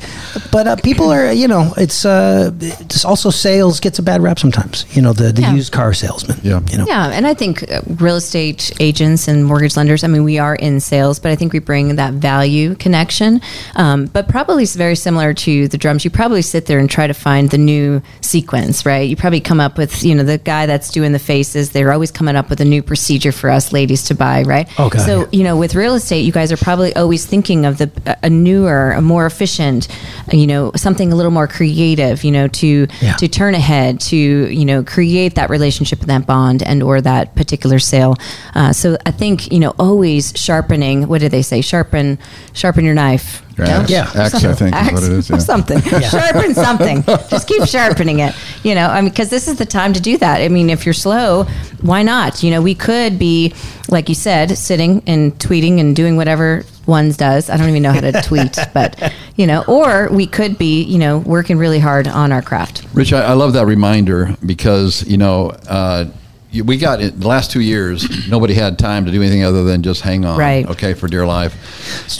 but 0.51 0.67
uh, 0.67 0.75
people 0.77 1.09
are 1.11 1.31
you 1.31 1.47
know 1.47 1.73
it's 1.77 2.05
uh 2.05 2.51
it's 2.61 3.05
also 3.05 3.29
sales 3.29 3.79
gets 3.79 3.99
a 3.99 4.03
bad 4.03 4.21
rap 4.21 4.39
sometimes. 4.39 4.85
You 4.95 5.01
know 5.01 5.13
the 5.13 5.31
the 5.31 5.41
Yeah. 5.41 5.53
used 5.53 5.71
car 5.71 5.93
salesman. 5.93 6.39
Yeah. 6.43 6.61
you 6.71 6.77
know. 6.77 6.85
Yeah, 6.87 7.07
and 7.09 7.27
I 7.27 7.33
think 7.33 7.69
uh, 7.71 7.81
real 7.97 8.15
estate 8.17 8.71
agents 8.79 9.27
and 9.27 9.45
mortgage 9.45 9.75
lenders. 9.77 10.03
I 10.03 10.07
mean, 10.07 10.23
we 10.23 10.39
are 10.39 10.55
in 10.55 10.79
sales, 10.79 11.19
but 11.19 11.31
I 11.31 11.35
think 11.35 11.53
we 11.53 11.59
bring 11.59 11.95
that 11.97 12.13
value 12.13 12.75
connection. 12.75 13.41
Um, 13.75 14.05
but 14.07 14.27
probably 14.27 14.63
it's 14.63 14.75
very 14.75 14.95
similar 14.95 15.33
to 15.33 15.67
the 15.67 15.77
drums. 15.77 16.03
You 16.05 16.11
probably 16.11 16.41
sit 16.41 16.65
there 16.65 16.79
and 16.79 16.89
try 16.89 17.07
to 17.07 17.13
find 17.13 17.49
the 17.49 17.57
new 17.57 18.01
sequence, 18.21 18.85
right? 18.85 19.07
You 19.09 19.15
probably 19.15 19.41
come 19.41 19.59
up 19.59 19.77
with, 19.77 20.03
you 20.03 20.15
know, 20.15 20.23
the 20.23 20.37
guy 20.37 20.65
that's 20.65 20.89
doing 20.91 21.11
the 21.11 21.19
faces. 21.19 21.71
They're 21.71 21.91
always 21.93 22.11
coming 22.11 22.26
up 22.35 22.49
with 22.49 22.59
a 22.61 22.65
new 22.65 22.81
procedure 22.83 23.31
for 23.31 23.49
us 23.49 23.71
ladies 23.71 24.03
to 24.05 24.15
buy, 24.15 24.43
right? 24.43 24.67
God, 24.77 24.99
So 25.01 25.27
you 25.31 25.43
know, 25.43 25.55
with 25.57 25.75
real 25.75 25.93
estate, 25.95 26.25
you 26.25 26.31
guys 26.31 26.51
are 26.51 26.57
probably 26.57 26.95
always 26.95 27.25
thinking 27.25 27.65
of 27.65 27.77
the 27.77 27.89
a 28.23 28.29
newer, 28.29 28.91
a 28.91 29.01
more 29.01 29.25
efficient, 29.25 29.87
you 30.31 30.47
know, 30.47 30.71
something 30.75 31.11
a 31.13 31.15
little 31.15 31.31
more 31.31 31.47
creative, 31.47 32.23
you 32.23 32.31
know, 32.31 32.47
to 32.47 32.87
Yeah. 33.01 33.13
to 33.13 33.27
turn 33.27 33.55
ahead 33.55 33.99
to 34.01 34.17
you 34.17 34.65
know 34.65 34.83
create 34.83 35.35
that 35.35 35.49
relationship 35.49 35.99
and 36.01 36.09
that 36.09 36.25
bond 36.25 36.63
and 36.63 36.81
or 36.83 36.99
that 37.01 37.35
particular 37.35 37.79
sale 37.79 38.15
uh, 38.55 38.71
so 38.73 38.97
i 39.05 39.11
think 39.11 39.51
you 39.51 39.59
know 39.59 39.73
always 39.79 40.33
sharpening 40.35 41.07
what 41.07 41.21
do 41.21 41.29
they 41.29 41.41
say 41.41 41.61
sharpen 41.61 42.17
sharpen 42.53 42.83
your 42.85 42.93
knife 42.93 43.41
Axe. 43.59 43.89
Yeah. 43.89 44.11
Axe, 44.15 44.43
I 44.43 44.53
think 44.53 44.75
is 44.75 44.91
what 44.93 45.03
it 45.03 45.11
is. 45.11 45.29
Yeah. 45.29 45.37
something 45.39 45.81
sharpen 46.11 46.53
something 46.53 47.03
just 47.29 47.47
keep 47.47 47.63
sharpening 47.65 48.19
it 48.19 48.35
you 48.63 48.75
know 48.75 48.87
i 48.87 49.01
mean 49.01 49.09
because 49.09 49.29
this 49.29 49.47
is 49.47 49.57
the 49.57 49.65
time 49.65 49.93
to 49.93 49.99
do 50.01 50.17
that 50.17 50.41
i 50.41 50.47
mean 50.49 50.69
if 50.69 50.85
you're 50.85 50.93
slow 50.93 51.43
why 51.81 52.03
not 52.03 52.43
you 52.43 52.51
know 52.51 52.61
we 52.61 52.75
could 52.75 53.17
be 53.17 53.53
like 53.89 54.09
you 54.09 54.15
said 54.15 54.57
sitting 54.57 55.01
and 55.07 55.33
tweeting 55.39 55.79
and 55.79 55.95
doing 55.95 56.15
whatever 56.17 56.63
one's 56.85 57.17
does 57.17 57.49
i 57.49 57.57
don't 57.57 57.69
even 57.69 57.81
know 57.83 57.91
how 57.91 57.99
to 58.01 58.11
tweet 58.21 58.57
but 58.73 59.13
you 59.35 59.47
know 59.47 59.63
or 59.67 60.07
we 60.11 60.25
could 60.27 60.57
be 60.57 60.83
you 60.83 60.97
know 60.99 61.17
working 61.19 61.57
really 61.57 61.79
hard 61.79 62.07
on 62.07 62.31
our 62.31 62.41
craft 62.41 62.85
Rich, 62.93 63.13
I, 63.13 63.23
I 63.23 63.33
love 63.33 63.53
that 63.53 63.65
reminder 63.65 64.35
because 64.45 65.05
you 65.07 65.17
know 65.17 65.49
uh, 65.67 66.05
you- 66.07 66.13
we 66.63 66.77
got 66.77 67.01
it 67.01 67.19
the 67.19 67.27
last 67.27 67.51
two 67.51 67.61
years. 67.61 68.05
Nobody 68.29 68.53
had 68.53 68.79
time 68.79 69.05
to 69.05 69.11
do 69.11 69.21
anything 69.21 69.43
other 69.43 69.63
than 69.63 69.83
just 69.83 70.01
hang 70.01 70.25
on, 70.25 70.39
Right. 70.39 70.67
Okay, 70.67 70.93
for 70.93 71.07
dear 71.07 71.25
life. 71.25 71.55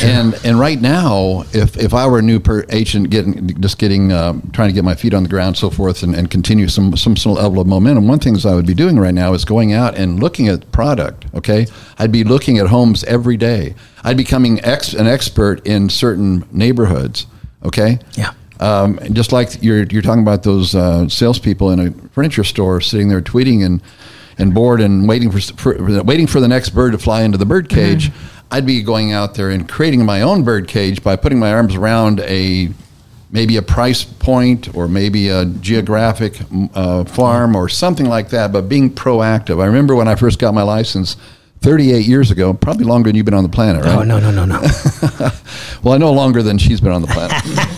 And 0.04 0.34
and 0.46 0.60
right 0.60 0.80
now, 0.80 1.44
if 1.54 1.78
if 1.78 1.94
I 1.94 2.06
were 2.08 2.20
a 2.20 2.22
new 2.22 2.40
per 2.40 2.66
agent, 2.70 3.10
getting 3.10 3.60
just 3.60 3.78
getting 3.78 4.12
uh, 4.12 4.34
trying 4.54 4.70
to 4.70 4.74
get 4.74 4.84
my 4.84 4.96
feet 4.96 5.14
on 5.14 5.24
the 5.24 5.30
ground, 5.30 5.58
so 5.58 5.70
forth, 5.70 6.04
and, 6.04 6.16
and 6.16 6.30
continue 6.30 6.68
some 6.68 6.96
some 6.96 7.18
some 7.18 7.34
level 7.34 7.60
of 7.60 7.68
momentum. 7.68 8.08
One 8.08 8.20
thing 8.20 8.38
I 8.46 8.54
would 8.54 8.68
be 8.68 8.76
doing 8.76 9.00
right 9.00 9.14
now 9.14 9.34
is 9.34 9.46
going 9.46 9.74
out 9.74 9.96
and 9.96 10.22
looking 10.22 10.48
at 10.48 10.72
product. 10.72 11.26
Okay, 11.34 11.66
I'd 11.98 12.12
be 12.12 12.24
looking 12.24 12.60
at 12.60 12.68
homes 12.68 13.04
every 13.06 13.38
day. 13.38 13.74
I'd 14.04 14.16
be 14.18 14.24
becoming 14.28 14.64
ex, 14.64 14.94
an 14.94 15.08
expert 15.08 15.66
in 15.66 15.90
certain 15.90 16.46
neighborhoods. 16.52 17.28
Okay. 17.64 18.00
Yeah. 18.14 18.34
Um, 18.60 19.00
just 19.14 19.32
like 19.32 19.64
you're 19.64 19.84
you're 19.84 20.02
talking 20.02 20.22
about 20.22 20.44
those 20.44 20.76
uh, 20.76 21.08
salespeople 21.08 21.72
in 21.72 21.80
a 21.80 21.92
furniture 22.10 22.44
store 22.44 22.82
sitting 22.82 23.08
there 23.08 23.22
tweeting 23.22 23.66
and 23.66 23.82
and 24.38 24.54
bored 24.54 24.82
and 24.82 25.08
waiting 25.08 25.32
for, 25.32 25.40
for 25.40 26.04
waiting 26.04 26.28
for 26.28 26.40
the 26.40 26.48
next 26.48 26.70
bird 26.70 26.92
to 26.92 26.98
fly 26.98 27.24
into 27.24 27.38
the 27.38 27.46
bird 27.46 27.70
cage, 27.70 28.12
I'd 28.52 28.66
be 28.66 28.82
going 28.82 29.12
out 29.12 29.36
there 29.36 29.50
and 29.50 29.68
creating 29.68 30.06
my 30.06 30.22
own 30.22 30.44
bird 30.44 30.68
cage 30.68 31.04
by 31.04 31.16
putting 31.16 31.40
my 31.40 31.52
arms 31.52 31.76
around 31.76 32.20
a 32.22 32.70
maybe 33.30 33.58
a 33.58 33.62
price 33.62 34.04
point 34.04 34.74
or 34.74 34.88
maybe 34.88 35.28
a 35.30 35.46
geographic 35.46 36.40
uh, 36.74 37.04
farm 37.04 37.56
or 37.56 37.68
something 37.68 38.06
like 38.06 38.30
that, 38.30 38.54
but 38.54 38.70
being 38.70 38.90
proactive. 38.90 39.62
I 39.62 39.66
remember 39.66 39.96
when 39.96 40.08
I 40.08 40.16
first 40.16 40.40
got 40.40 40.54
my 40.54 40.64
license 40.64 41.18
38 41.62 42.06
years 42.06 42.32
ago, 42.32 42.54
probably 42.54 42.86
longer 42.86 43.10
than 43.10 43.16
you've 43.16 43.26
been 43.26 43.34
on 43.34 43.44
the 43.44 43.50
planet, 43.50 43.84
right? 43.84 43.96
Oh 43.96 44.04
no 44.04 44.20
no 44.20 44.32
no 44.32 44.46
no! 44.46 44.62
well, 45.84 45.94
I 45.94 45.98
know 45.98 46.14
longer 46.14 46.42
than 46.44 46.58
she's 46.58 46.80
been 46.80 46.92
on 46.92 47.02
the 47.02 47.08
planet. 47.08 47.34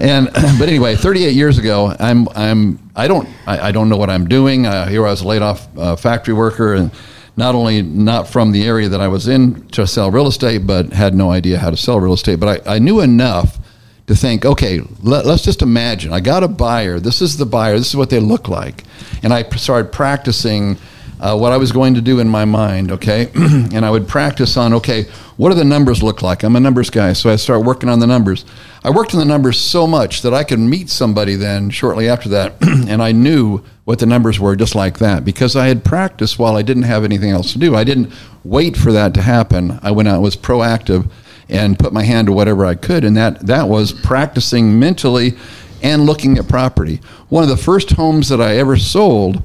and 0.00 0.26
but 0.58 0.68
anyway, 0.68 0.96
38 0.96 1.34
years 1.34 1.58
ago, 1.58 1.94
I'm 1.98 2.28
I'm 2.34 2.90
I 2.96 3.06
don't 3.06 3.28
I, 3.46 3.68
I 3.68 3.72
don't 3.72 3.88
know 3.88 3.96
what 3.96 4.10
I'm 4.10 4.26
doing. 4.26 4.66
Uh, 4.66 4.86
here 4.86 5.06
I 5.06 5.10
was 5.10 5.20
a 5.20 5.28
laid 5.28 5.42
off 5.42 5.68
uh, 5.78 5.96
factory 5.96 6.34
worker 6.34 6.74
and 6.74 6.90
not 7.36 7.54
only 7.54 7.82
not 7.82 8.28
from 8.28 8.52
the 8.52 8.66
area 8.66 8.88
that 8.88 9.00
I 9.00 9.08
was 9.08 9.28
in 9.28 9.66
to 9.68 9.86
sell 9.86 10.10
real 10.10 10.26
estate, 10.26 10.66
but 10.66 10.92
had 10.92 11.14
no 11.14 11.30
idea 11.30 11.58
how 11.58 11.70
to 11.70 11.76
sell 11.76 12.00
real 12.00 12.12
estate. 12.12 12.40
But 12.40 12.66
I, 12.66 12.76
I 12.76 12.78
knew 12.78 13.00
enough 13.00 13.58
to 14.06 14.16
think, 14.16 14.44
okay, 14.44 14.80
let, 15.02 15.26
us 15.26 15.42
just 15.42 15.62
imagine 15.62 16.12
I 16.12 16.20
got 16.20 16.42
a 16.42 16.48
buyer. 16.48 16.98
This 16.98 17.22
is 17.22 17.36
the 17.36 17.46
buyer. 17.46 17.78
This 17.78 17.88
is 17.88 17.96
what 17.96 18.10
they 18.10 18.20
look 18.20 18.48
like, 18.48 18.84
and 19.22 19.32
I 19.32 19.42
started 19.50 19.92
practicing 19.92 20.78
uh, 21.20 21.36
what 21.36 21.52
I 21.52 21.58
was 21.58 21.70
going 21.70 21.94
to 21.94 22.00
do 22.00 22.18
in 22.18 22.28
my 22.28 22.46
mind, 22.46 22.90
okay? 22.92 23.30
and 23.34 23.84
I 23.84 23.90
would 23.90 24.08
practice 24.08 24.56
on, 24.56 24.72
okay, 24.74 25.04
what 25.36 25.50
do 25.50 25.54
the 25.54 25.64
numbers 25.64 26.02
look 26.02 26.22
like? 26.22 26.42
I'm 26.42 26.56
a 26.56 26.60
numbers 26.60 26.88
guy, 26.88 27.12
so 27.12 27.30
I 27.30 27.36
start 27.36 27.62
working 27.62 27.90
on 27.90 28.00
the 28.00 28.06
numbers. 28.06 28.46
I 28.82 28.90
worked 28.90 29.12
on 29.12 29.20
the 29.20 29.26
numbers 29.26 29.58
so 29.58 29.86
much 29.86 30.22
that 30.22 30.32
I 30.32 30.44
could 30.44 30.58
meet 30.58 30.88
somebody 30.88 31.34
then 31.34 31.68
shortly 31.68 32.08
after 32.08 32.30
that, 32.30 32.54
and 32.62 33.02
I 33.02 33.12
knew 33.12 33.62
what 33.84 33.98
the 33.98 34.06
numbers 34.06 34.40
were 34.40 34.56
just 34.56 34.74
like 34.74 34.98
that 34.98 35.24
because 35.24 35.56
I 35.56 35.66
had 35.66 35.84
practiced 35.84 36.38
while 36.38 36.56
I 36.56 36.62
didn't 36.62 36.84
have 36.84 37.04
anything 37.04 37.30
else 37.30 37.52
to 37.52 37.58
do. 37.58 37.76
I 37.76 37.84
didn't 37.84 38.12
wait 38.42 38.76
for 38.76 38.90
that 38.92 39.12
to 39.14 39.22
happen. 39.22 39.78
I 39.82 39.90
went 39.90 40.08
out, 40.08 40.22
was 40.22 40.36
proactive, 40.36 41.10
and 41.50 41.78
put 41.78 41.92
my 41.92 42.04
hand 42.04 42.28
to 42.28 42.32
whatever 42.32 42.64
I 42.64 42.76
could, 42.76 43.04
and 43.04 43.16
that, 43.16 43.46
that 43.46 43.68
was 43.68 43.92
practicing 43.92 44.78
mentally 44.78 45.36
and 45.82 46.06
looking 46.06 46.38
at 46.38 46.48
property. 46.48 47.00
One 47.28 47.42
of 47.42 47.48
the 47.50 47.56
first 47.56 47.90
homes 47.90 48.28
that 48.28 48.40
I 48.40 48.56
ever 48.56 48.76
sold 48.78 49.42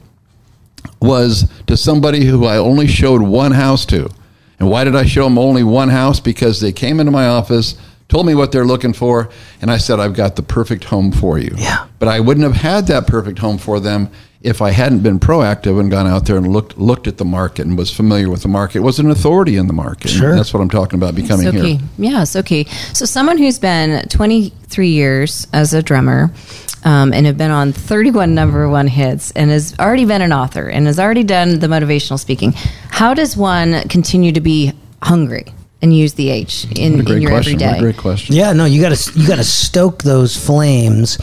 was 1.05 1.49
to 1.67 1.77
somebody 1.77 2.25
who 2.25 2.45
I 2.45 2.57
only 2.57 2.87
showed 2.87 3.21
one 3.21 3.51
house 3.51 3.85
to. 3.87 4.09
And 4.59 4.69
why 4.69 4.83
did 4.83 4.95
I 4.95 5.05
show 5.05 5.25
them 5.25 5.37
only 5.37 5.63
one 5.63 5.89
house? 5.89 6.19
Because 6.19 6.61
they 6.61 6.71
came 6.71 6.99
into 6.99 7.11
my 7.11 7.27
office, 7.27 7.75
told 8.07 8.25
me 8.25 8.35
what 8.35 8.51
they're 8.51 8.65
looking 8.65 8.93
for, 8.93 9.29
and 9.61 9.69
I 9.69 9.77
said, 9.77 9.99
I've 9.99 10.13
got 10.13 10.35
the 10.35 10.43
perfect 10.43 10.85
home 10.85 11.11
for 11.11 11.37
you. 11.37 11.53
Yeah. 11.57 11.87
But 11.99 12.07
I 12.07 12.19
wouldn't 12.19 12.45
have 12.45 12.61
had 12.61 12.87
that 12.87 13.07
perfect 13.07 13.39
home 13.39 13.57
for 13.57 13.79
them 13.79 14.09
if 14.45 14.61
I 14.61 14.69
hadn't 14.69 14.99
been 14.99 15.19
proactive 15.19 15.79
and 15.79 15.89
gone 15.89 16.05
out 16.05 16.27
there 16.27 16.37
and 16.37 16.47
looked 16.47 16.77
looked 16.77 17.07
at 17.07 17.17
the 17.17 17.25
market 17.25 17.65
and 17.65 17.75
was 17.75 17.91
familiar 17.91 18.29
with 18.29 18.43
the 18.43 18.47
market, 18.47 18.81
was 18.81 18.99
an 18.99 19.09
authority 19.09 19.57
in 19.57 19.65
the 19.65 19.73
market. 19.73 20.09
Sure. 20.09 20.35
That's 20.35 20.53
what 20.53 20.61
I'm 20.61 20.69
talking 20.69 20.99
about 20.99 21.15
becoming 21.15 21.47
so 21.47 21.51
here. 21.51 21.63
key. 21.63 21.79
Yeah, 21.97 22.25
so 22.25 22.43
key. 22.43 22.65
So 22.93 23.05
someone 23.05 23.39
who's 23.39 23.57
been 23.57 24.07
23 24.07 24.87
years 24.87 25.47
as 25.51 25.73
a 25.73 25.81
drummer 25.81 26.29
um, 26.85 27.11
and 27.11 27.25
have 27.25 27.37
been 27.37 27.51
on 27.51 27.73
31 27.73 28.33
number 28.33 28.69
one 28.69 28.87
hits 28.87 29.31
and 29.31 29.49
has 29.49 29.77
already 29.79 30.05
been 30.05 30.21
an 30.21 30.31
author 30.31 30.69
and 30.69 30.85
has 30.85 30.99
already 30.99 31.23
done 31.23 31.59
the 31.59 31.67
motivational 31.67 32.19
speaking. 32.19 32.53
How 32.89 33.13
does 33.13 33.35
one 33.35 33.81
continue 33.89 34.31
to 34.31 34.41
be 34.41 34.71
hungry 35.01 35.45
and 35.81 35.95
use 35.95 36.13
the 36.13 36.29
H 36.29 36.65
in, 36.77 36.93
What 36.93 37.01
a 37.01 37.03
great 37.03 37.15
in 37.17 37.21
your 37.21 37.31
question. 37.31 37.53
What 37.53 37.61
a 37.61 37.65
everyday? 37.65 37.79
great 37.81 37.97
question. 37.97 38.35
Yeah, 38.35 38.53
no, 38.53 38.65
you 38.65 38.81
got 38.81 38.95
to 38.95 39.19
you 39.19 39.27
got 39.27 39.35
to 39.35 39.43
stoke 39.43 40.03
those 40.03 40.35
flames, 40.35 41.17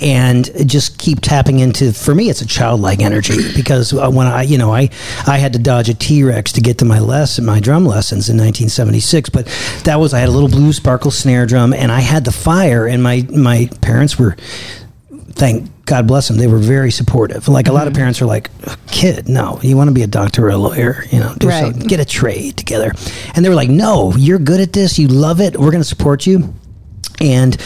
and 0.00 0.48
just 0.68 0.98
keep 0.98 1.20
tapping 1.20 1.58
into. 1.58 1.92
For 1.92 2.14
me, 2.14 2.30
it's 2.30 2.40
a 2.40 2.46
childlike 2.46 3.00
energy 3.00 3.52
because 3.54 3.92
uh, 3.92 4.08
when 4.10 4.26
I, 4.26 4.42
you 4.42 4.58
know, 4.58 4.72
I 4.72 4.90
I 5.26 5.38
had 5.38 5.52
to 5.54 5.58
dodge 5.58 5.88
a 5.88 5.94
T 5.94 6.22
Rex 6.22 6.52
to 6.52 6.60
get 6.60 6.78
to 6.78 6.84
my 6.84 6.98
lesson, 6.98 7.44
my 7.44 7.58
drum 7.60 7.84
lessons 7.84 8.28
in 8.28 8.36
1976. 8.36 9.28
But 9.30 9.46
that 9.84 9.96
was 9.96 10.14
I 10.14 10.20
had 10.20 10.28
a 10.28 10.32
little 10.32 10.48
blue 10.48 10.72
sparkle 10.72 11.10
snare 11.10 11.44
drum, 11.44 11.72
and 11.74 11.90
I 11.90 12.00
had 12.00 12.24
the 12.24 12.32
fire, 12.32 12.86
and 12.86 13.02
my 13.02 13.26
my 13.30 13.68
parents 13.82 14.18
were 14.18 14.36
thank 15.36 15.70
God 15.86 16.08
bless 16.08 16.26
them. 16.28 16.36
They 16.38 16.48
were 16.48 16.58
very 16.58 16.90
supportive. 16.90 17.46
Like 17.46 17.68
a 17.68 17.72
lot 17.72 17.86
of 17.86 17.92
Mm-hmm. 17.92 17.98
parents 18.00 18.20
are 18.22 18.26
like, 18.26 18.50
kid, 18.88 19.28
no, 19.28 19.60
you 19.62 19.76
want 19.76 19.88
to 19.88 19.94
be 19.94 20.02
a 20.02 20.06
doctor 20.08 20.46
or 20.46 20.50
a 20.50 20.56
lawyer, 20.56 21.04
you 21.12 21.20
know, 21.20 21.32
do 21.38 21.46
Right. 21.48 21.60
something, 21.62 21.86
get 21.86 22.00
a 22.00 22.04
trade 22.04 22.56
together. 22.56 22.92
And 23.34 23.44
they 23.44 23.48
were 23.48 23.54
like, 23.54 23.70
no, 23.70 24.12
you're 24.16 24.38
good 24.40 24.60
at 24.60 24.72
this. 24.72 24.98
You 24.98 25.06
love 25.08 25.40
it. 25.40 25.56
We're 25.56 25.70
going 25.70 25.82
to 25.82 25.88
support 25.88 26.26
you. 26.26 26.52
And 27.20 27.56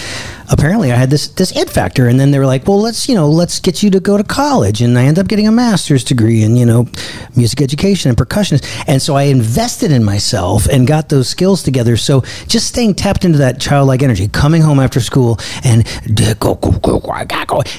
apparently 0.51 0.93
I 0.93 0.97
had 0.97 1.11
this, 1.11 1.29
this 1.29 1.57
it 1.57 1.71
factor. 1.71 2.09
And 2.09 2.19
then 2.19 2.31
they 2.31 2.39
were 2.39 2.47
like, 2.47 2.67
well, 2.67 2.81
let's, 2.81 3.09
you 3.09 3.15
know, 3.15 3.29
let's 3.29 3.61
get 3.61 3.83
you 3.83 3.91
to 3.91 4.01
go 4.01 4.17
to 4.17 4.25
college. 4.25 4.83
And 4.83 4.99
I 4.99 5.05
ended 5.05 5.25
up 5.25 5.29
getting 5.29 5.49
a 5.49 5.53
master's 5.53 6.05
degree 6.05 6.43
in, 6.43 6.57
you 6.57 6.67
know, 6.67 6.89
music 7.37 7.63
education 7.63 8.09
and 8.09 8.19
percussionist. 8.19 8.67
And 8.87 9.01
so 9.01 9.15
I 9.15 9.25
invested 9.25 9.93
in 9.93 10.05
myself 10.05 10.67
and 10.67 10.87
got 10.87 11.09
those 11.09 11.29
skills 11.29 11.63
together. 11.63 11.97
So 11.97 12.23
just 12.49 12.67
staying 12.67 12.95
tapped 12.95 13.25
into 13.25 13.39
that 13.39 13.61
childlike 13.61 14.03
energy, 14.03 14.29
coming 14.29 14.63
home 14.63 14.81
after 14.81 15.01
school 15.01 15.39
and 15.65 15.87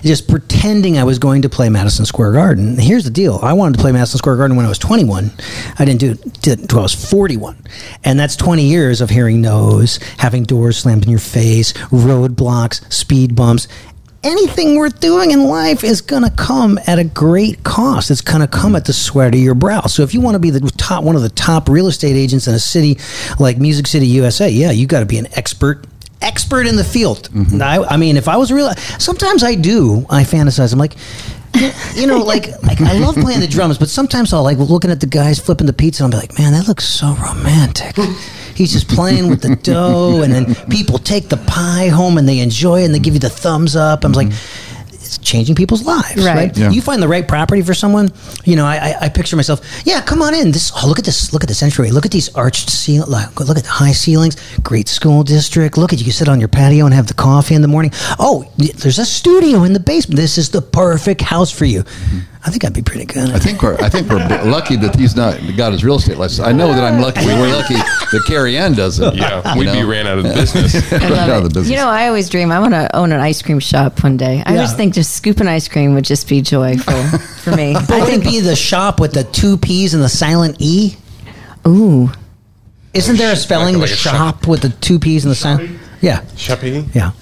just 0.03 0.27
pretending 0.29 0.97
I 0.97 1.03
was 1.03 1.19
going 1.19 1.41
to 1.41 1.49
play 1.49 1.69
Madison 1.69 2.05
Square 2.05 2.34
Garden. 2.34 2.77
Here's 2.77 3.03
the 3.03 3.10
deal. 3.10 3.39
I 3.41 3.53
wanted 3.53 3.77
to 3.77 3.81
play 3.81 3.91
Madison 3.91 4.17
Square 4.17 4.38
Garden 4.38 4.55
when 4.55 4.65
I 4.65 4.69
was 4.69 4.79
21. 4.79 5.31
I 5.77 5.86
didn't 5.86 5.99
do 5.99 6.12
it 6.12 6.47
until 6.47 6.79
I 6.79 6.84
was 6.84 7.10
41. 7.10 7.57
And 8.03 8.19
that's 8.19 8.36
20 8.36 8.63
years 8.63 9.01
of 9.01 9.10
hearing 9.10 9.41
no's, 9.41 9.97
having 10.17 10.43
doors 10.43 10.77
slammed 10.77 11.03
in 11.03 11.10
your 11.10 11.19
face, 11.19 11.73
roadblocks, 11.73 12.61
speed 12.69 13.36
bumps. 13.36 13.67
Anything 14.24 14.76
worth 14.76 15.00
doing 15.00 15.32
in 15.32 15.45
life 15.45 15.84
is 15.84 16.02
going 16.02 16.21
to 16.21 16.30
come 16.30 16.80
at 16.86 17.00
a 17.00 17.04
great 17.04 17.63
cost. 17.63 18.12
It's 18.12 18.21
going 18.21 18.41
to 18.41 18.47
come 18.47 18.76
at 18.76 18.86
the 18.86 18.93
sweat 18.93 19.34
of 19.34 19.39
your 19.39 19.56
brow. 19.56 19.82
So 19.82 20.04
if 20.04 20.13
you 20.13 20.21
want 20.21 20.36
to 20.36 20.39
be 20.39 20.52
the 20.52 20.60
top 20.78 21.04
one 21.04 21.15
of 21.15 21.24
the 21.24 21.30
top 21.30 21.67
real 21.67 21.88
estate 21.88 22.15
agents 22.15 22.47
in 22.47 22.54
a 22.54 22.60
city 22.60 23.00
like 23.39 23.58
Music 23.58 23.88
City, 23.88 24.06
USA, 24.08 24.47
yeah, 24.47 24.69
you 24.69 24.86
got 24.86 25.00
to 25.00 25.08
be 25.08 25.17
an 25.17 25.28
expert 25.34 25.88
expert 26.21 26.67
in 26.67 26.76
the 26.76 26.84
field. 26.84 27.30
Mm-hmm. 27.32 27.62
I, 27.62 27.84
I 27.84 27.97
mean, 27.97 28.15
if 28.15 28.28
I 28.28 28.38
was 28.38 28.52
real, 28.52 28.71
sometimes 29.00 29.43
I 29.43 29.56
do. 29.56 30.06
I 30.08 30.24
fantasize. 30.24 30.71
I'm 30.71 30.78
like, 30.78 30.95
you 31.95 32.08
know, 32.08 32.19
like, 32.19 32.50
like 32.63 32.80
I 32.82 32.93
love 33.00 33.15
playing 33.15 33.39
the 33.39 33.47
drums, 33.47 33.78
but 33.78 33.89
sometimes 33.89 34.34
I'll 34.34 34.43
like 34.43 34.58
looking 34.58 34.91
at 34.91 35.00
the 35.00 35.08
guys 35.08 35.39
flipping 35.39 35.67
the 35.67 35.74
pizza, 35.74 36.04
and 36.04 36.13
I'll 36.13 36.21
be 36.21 36.28
like, 36.28 36.38
man, 36.39 36.54
that 36.54 36.67
looks 36.67 36.86
so 36.86 37.13
romantic. 37.15 37.95
He's 38.62 38.71
just 38.74 38.88
playing 38.88 39.28
with 39.30 39.41
the 39.41 39.56
dough, 39.71 40.21
and 40.21 40.32
then 40.32 40.54
people 40.69 40.97
take 41.00 41.30
the 41.30 41.38
pie 41.38 41.88
home 41.89 42.17
and 42.17 42.28
they 42.30 42.39
enjoy 42.39 42.82
it, 42.82 42.86
and 42.86 42.93
they 42.95 43.00
give 43.00 43.13
you 43.15 43.19
the 43.19 43.30
thumbs 43.30 43.76
up. 43.76 44.04
I'm 44.06 44.12
like. 44.13 44.32
It's 44.93 45.17
changing 45.17 45.56
people's 45.56 45.84
lives, 45.84 46.24
Right. 46.24 46.36
right? 46.36 46.58
Yeah. 46.58 46.69
You 46.69 46.82
find 46.82 47.02
the 47.04 47.08
right 47.08 47.28
property 47.28 47.62
for 47.63 47.74
someone. 47.74 48.13
You 48.45 48.56
know, 48.56 48.65
I, 48.65 48.78
I, 48.78 48.95
I 49.02 49.10
picture 49.10 49.36
myself. 49.36 49.60
Yeah, 49.84 50.00
come 50.00 50.21
on 50.21 50.34
in. 50.34 50.52
This. 50.54 50.71
Oh, 50.74 50.88
look 50.88 51.00
at 51.00 51.04
this. 51.06 51.34
Look 51.34 51.43
at 51.43 51.50
this 51.50 51.62
entryway. 51.62 51.89
Look 51.91 52.06
at 52.06 52.12
these 52.12 52.30
arched 52.34 52.69
ceil. 52.69 53.06
Like, 53.10 53.38
look 53.38 53.58
at 53.58 53.63
the 53.63 53.69
high 53.69 53.91
ceilings. 53.91 54.38
Great 54.60 54.88
school 54.88 55.24
district. 55.24 55.78
Look 55.78 55.91
at 55.91 56.00
you 56.00 56.06
can 56.06 56.13
sit 56.13 56.30
on 56.30 56.39
your 56.39 56.47
patio 56.47 56.86
and 56.86 56.93
have 56.93 57.08
the 57.08 57.13
coffee 57.13 57.56
in 57.56 57.62
the 57.62 57.67
morning. 57.67 57.91
Oh, 58.19 58.50
there's 58.58 59.00
a 59.00 59.06
studio 59.06 59.63
in 59.63 59.74
the 59.74 59.82
basement. 59.82 60.15
This 60.17 60.38
is 60.38 60.50
the 60.52 60.62
perfect 60.62 61.19
house 61.19 61.52
for 61.52 61.65
you. 61.65 61.84
Mm-hmm. 61.84 62.19
I 62.43 62.49
think 62.49 62.65
I'd 62.65 62.73
be 62.73 62.82
pretty 62.82 63.06
good. 63.06 63.30
I 63.32 63.38
think 63.39 63.62
we're 63.62 63.75
I 63.75 63.88
think 63.88 64.10
we're 64.10 64.17
lucky 64.45 64.75
that 64.77 64.95
he's 64.95 65.15
not 65.15 65.39
got 65.56 65.73
his 65.73 65.84
real 65.84 65.97
estate 65.97 66.17
license. 66.17 66.39
I 66.39 66.51
know 66.51 66.73
that 66.73 66.84
I'm 66.84 66.99
lucky. 66.99 67.23
We're 67.27 67.47
lucky 67.56 67.75
that 67.75 68.23
Carrie 68.25 68.58
Ann 68.58 68.73
doesn't. 68.73 69.15
Yeah, 69.15 69.54
You 69.54 69.60
we'd 69.60 69.71
be 69.71 69.82
know? 69.84 69.88
ran 69.88 70.08
out 70.08 70.17
of 70.17 70.23
business. 70.23 70.73
I 70.91 71.08
love 71.08 71.30
Out 71.30 71.30
of 71.30 71.45
it. 71.45 71.49
the 71.49 71.60
business. 71.60 71.69
You 71.69 71.75
know, 71.77 71.88
I 71.88 72.08
always 72.08 72.30
dream 72.30 72.51
I 72.51 72.60
want 72.60 72.73
to 72.73 72.93
own 72.95 73.12
an 73.12 73.19
ice 73.19 73.43
cream 73.43 73.60
shop 73.60 74.04
one 74.04 74.17
day. 74.17 74.41
I 74.43 74.54
Yeah. 74.56 74.62
just 74.62 74.75
think 74.75 74.95
just 74.95 75.13
scooping 75.13 75.47
ice 75.47 75.67
cream 75.67 75.93
would 75.93 76.04
just 76.06 76.27
be 76.27 76.41
joyful 76.41 77.04
for 77.43 77.56
me. 77.56 77.73
but 77.73 77.91
I 77.91 78.06
think, 78.06 78.23
be 78.23 78.39
the 78.39 78.56
shop 78.56 78.99
with 78.99 79.13
the 79.13 79.23
two 79.23 79.58
P's 79.58 79.93
and 79.93 80.01
the 80.01 80.10
silent 80.10 80.56
E? 80.60 80.95
ooh, 81.67 82.10
Isn't 82.95 83.17
there 83.17 83.34
a 83.34 83.36
spelling? 83.36 83.77
like 83.77 83.89
the 83.89 83.93
a 83.93 83.97
shop 83.97 84.47
with 84.47 84.62
the 84.63 84.69
two 84.69 84.97
P's 84.97 85.25
and 85.25 85.32
the 85.32 85.36
silent. 85.36 85.69
E? 85.69 85.80
Yeah, 86.01 86.23
Shopping? 86.36 86.89
yeah. 86.95 87.12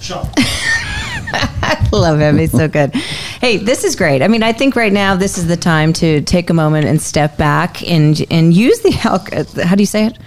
love 1.92 2.20
him. 2.20 2.38
He's 2.38 2.52
so 2.52 2.68
good. 2.68 2.94
Hey, 2.94 3.56
this 3.56 3.84
is 3.84 3.96
great. 3.96 4.22
I 4.22 4.28
mean, 4.28 4.42
I 4.42 4.52
think 4.52 4.76
right 4.76 4.92
now 4.92 5.16
this 5.16 5.38
is 5.38 5.46
the 5.46 5.56
time 5.56 5.92
to 5.94 6.20
take 6.22 6.50
a 6.50 6.54
moment 6.54 6.86
and 6.86 7.00
step 7.00 7.36
back 7.36 7.82
and 7.88 8.24
and 8.30 8.54
use 8.54 8.80
the 8.80 8.90
how 8.90 9.74
do 9.74 9.82
you 9.82 9.86
say 9.86 10.06
it? 10.06 10.18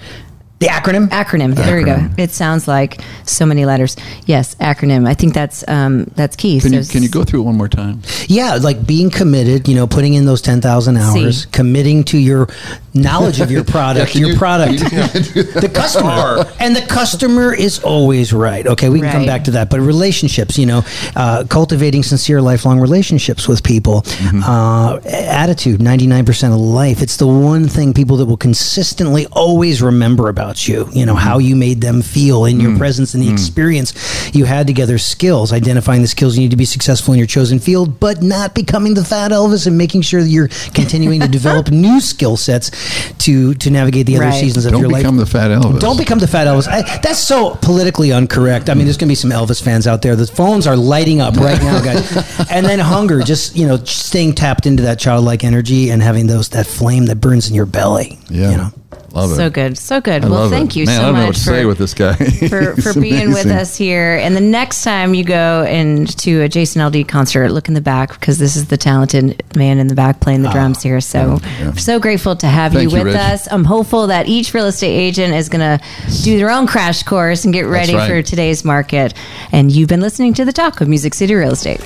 The 0.63 0.69
acronym. 0.69 1.07
Acronym. 1.09 1.55
There 1.55 1.75
we 1.77 1.83
go. 1.83 2.07
It 2.17 2.31
sounds 2.31 2.67
like 2.67 3.01
so 3.25 3.45
many 3.45 3.65
letters. 3.65 3.95
Yes, 4.25 4.55
acronym. 4.55 5.07
I 5.07 5.13
think 5.13 5.33
that's 5.33 5.63
um, 5.67 6.05
that's 6.15 6.35
key. 6.35 6.59
Can 6.59 6.71
So 6.71 6.77
you 6.77 6.85
can 6.85 7.03
you 7.03 7.09
go 7.09 7.23
through 7.23 7.41
it 7.41 7.43
one 7.43 7.55
more 7.57 7.67
time? 7.69 8.01
Yeah, 8.27 8.55
like 8.61 8.85
being 8.87 9.09
committed, 9.09 9.67
you 9.67 9.75
know, 9.75 9.87
putting 9.87 10.13
in 10.13 10.25
those 10.25 10.41
10,000 10.41 10.97
hours, 10.97 11.43
See. 11.43 11.49
committing 11.51 12.03
to 12.05 12.17
your 12.17 12.47
knowledge 12.93 13.41
of 13.41 13.51
your 13.51 13.63
product, 13.75 14.11
can 14.11 14.21
your 14.21 14.31
you- 14.31 14.37
product, 14.37 14.79
the 14.79 15.71
customer. 15.73 16.45
And 16.59 16.75
the 16.75 16.81
customer 16.87 17.53
is 17.53 17.79
always 17.83 18.31
right. 18.31 18.65
Okay, 18.65 18.89
we 18.89 19.01
can 19.01 19.11
come 19.11 19.25
back 19.25 19.43
to 19.45 19.51
that. 19.51 19.69
But 19.69 19.81
relationships, 19.81 20.57
you 20.57 20.65
know, 20.65 20.83
uh, 21.15 21.43
cultivating 21.49 22.03
sincere, 22.03 22.41
lifelong 22.41 22.79
relationships 22.79 23.47
with 23.47 23.63
people, 23.63 24.01
Mm-hmm. 24.23 24.43
uh, 24.43 24.99
attitude, 25.05 25.79
99% 25.81 26.53
of 26.53 26.59
life. 26.59 27.01
It's 27.01 27.17
the 27.17 27.27
one 27.27 27.67
thing 27.67 27.93
people 27.93 28.17
that 28.17 28.25
will 28.25 28.37
consistently 28.37 29.25
always 29.31 29.81
remember 29.81 30.29
about 30.29 30.52
about 30.53 30.67
you. 30.67 30.87
You 30.93 31.05
know 31.05 31.15
how 31.15 31.39
you 31.39 31.55
made 31.55 31.81
them 31.81 32.01
feel 32.01 32.45
in 32.45 32.59
your 32.59 32.71
mm. 32.71 32.77
presence 32.77 33.13
and 33.13 33.23
the 33.23 33.27
mm. 33.27 33.33
experience 33.33 33.93
you 34.35 34.45
had 34.45 34.67
together. 34.67 34.97
Skills, 34.97 35.51
identifying 35.51 36.01
the 36.01 36.07
skills 36.07 36.37
you 36.37 36.43
need 36.43 36.51
to 36.51 36.57
be 36.57 36.65
successful 36.65 37.13
in 37.13 37.17
your 37.17 37.27
chosen 37.27 37.59
field, 37.59 37.99
but 37.99 38.21
not 38.21 38.53
becoming 38.53 38.93
the 38.93 39.03
fat 39.03 39.31
Elvis 39.31 39.65
and 39.67 39.77
making 39.77 40.01
sure 40.01 40.21
that 40.21 40.29
you're 40.29 40.49
continuing 40.73 41.19
to 41.21 41.27
develop 41.27 41.71
new 41.71 41.99
skill 41.99 42.37
sets 42.37 42.71
to 43.17 43.53
to 43.55 43.69
navigate 43.69 44.05
the 44.05 44.15
other 44.17 44.31
seasons 44.31 44.65
of 44.65 44.73
Don't 44.73 44.81
your 44.81 44.89
life. 44.89 45.01
become 45.01 45.17
the 45.17 45.25
fat 45.25 45.49
Elvis. 45.49 45.79
Don't 45.79 45.97
become 45.97 46.19
the 46.19 46.27
fat 46.27 46.47
Elvis. 46.47 46.67
I, 46.67 46.81
that's 46.99 47.19
so 47.19 47.55
politically 47.61 48.11
incorrect. 48.11 48.69
I 48.69 48.73
mean, 48.75 48.85
there's 48.85 48.97
going 48.97 49.07
to 49.07 49.11
be 49.11 49.15
some 49.15 49.31
Elvis 49.31 49.61
fans 49.61 49.87
out 49.87 50.01
there. 50.01 50.15
The 50.15 50.27
phones 50.27 50.67
are 50.67 50.77
lighting 50.77 51.21
up 51.21 51.35
right 51.35 51.61
now, 51.61 51.81
guys. 51.81 52.49
and 52.51 52.65
then 52.65 52.79
hunger, 52.79 53.21
just 53.21 53.55
you 53.55 53.67
know, 53.67 53.77
staying 53.77 54.33
tapped 54.33 54.65
into 54.65 54.83
that 54.83 54.99
childlike 54.99 55.43
energy 55.43 55.89
and 55.89 56.01
having 56.01 56.27
those 56.27 56.49
that 56.49 56.67
flame 56.67 57.05
that 57.07 57.15
burns 57.15 57.49
in 57.49 57.55
your 57.55 57.65
belly. 57.65 58.19
Yeah. 58.29 58.51
you 58.51 58.57
know. 58.57 58.69
Love 59.11 59.31
it. 59.31 59.35
So 59.35 59.49
good, 59.49 59.77
so 59.77 60.01
good. 60.01 60.25
I 60.25 60.29
well, 60.29 60.49
thank 60.49 60.75
it. 60.75 60.79
you 60.79 60.85
Man, 60.85 60.97
so 60.97 61.01
I 61.01 61.05
don't 61.05 61.13
much 61.13 61.21
know 61.21 61.25
what 61.27 61.35
to 61.35 61.39
for, 61.39 61.45
say 61.45 61.65
with 61.65 61.77
this 61.77 61.93
guy. 61.93 62.15
for, 62.49 62.81
for 62.93 62.99
being 62.99 63.29
with 63.29 63.45
us 63.45 63.75
here. 63.75 64.15
And 64.15 64.35
the 64.35 64.41
next 64.41 64.83
time 64.83 65.13
you 65.13 65.23
go 65.23 65.65
into 65.65 66.41
a 66.41 66.49
Jason 66.49 66.81
Aldean 66.81 67.07
concert, 67.07 67.49
look 67.49 67.67
in 67.67 67.73
the 67.73 67.81
back 67.81 68.19
because 68.19 68.39
this 68.39 68.55
is 68.55 68.67
the 68.67 68.77
talented 68.77 69.43
man 69.55 69.77
in 69.79 69.87
the 69.87 69.95
back 69.95 70.19
playing 70.19 70.41
the 70.41 70.49
ah, 70.49 70.53
drums 70.53 70.81
here. 70.81 71.01
So, 71.01 71.39
yeah. 71.43 71.73
so 71.73 71.99
grateful 71.99 72.35
to 72.37 72.47
have 72.47 72.73
Thank 72.73 72.91
you 72.91 72.97
you, 72.97 73.03
with 73.03 73.13
Rich. 73.13 73.21
us. 73.21 73.51
I'm 73.51 73.65
hopeful 73.65 74.07
that 74.07 74.27
each 74.27 74.53
real 74.53 74.65
estate 74.65 74.95
agent 74.95 75.33
is 75.33 75.49
going 75.49 75.79
to 75.79 75.83
do 76.23 76.37
their 76.37 76.49
own 76.49 76.67
crash 76.67 77.03
course 77.03 77.45
and 77.45 77.53
get 77.53 77.67
ready 77.67 77.93
right. 77.95 78.09
for 78.09 78.21
today's 78.21 78.65
market. 78.65 79.13
And 79.51 79.71
you've 79.71 79.89
been 79.89 80.01
listening 80.01 80.33
to 80.35 80.45
the 80.45 80.53
talk 80.53 80.81
of 80.81 80.87
Music 80.87 81.13
City 81.13 81.35
Real 81.35 81.51
Estate. 81.51 81.81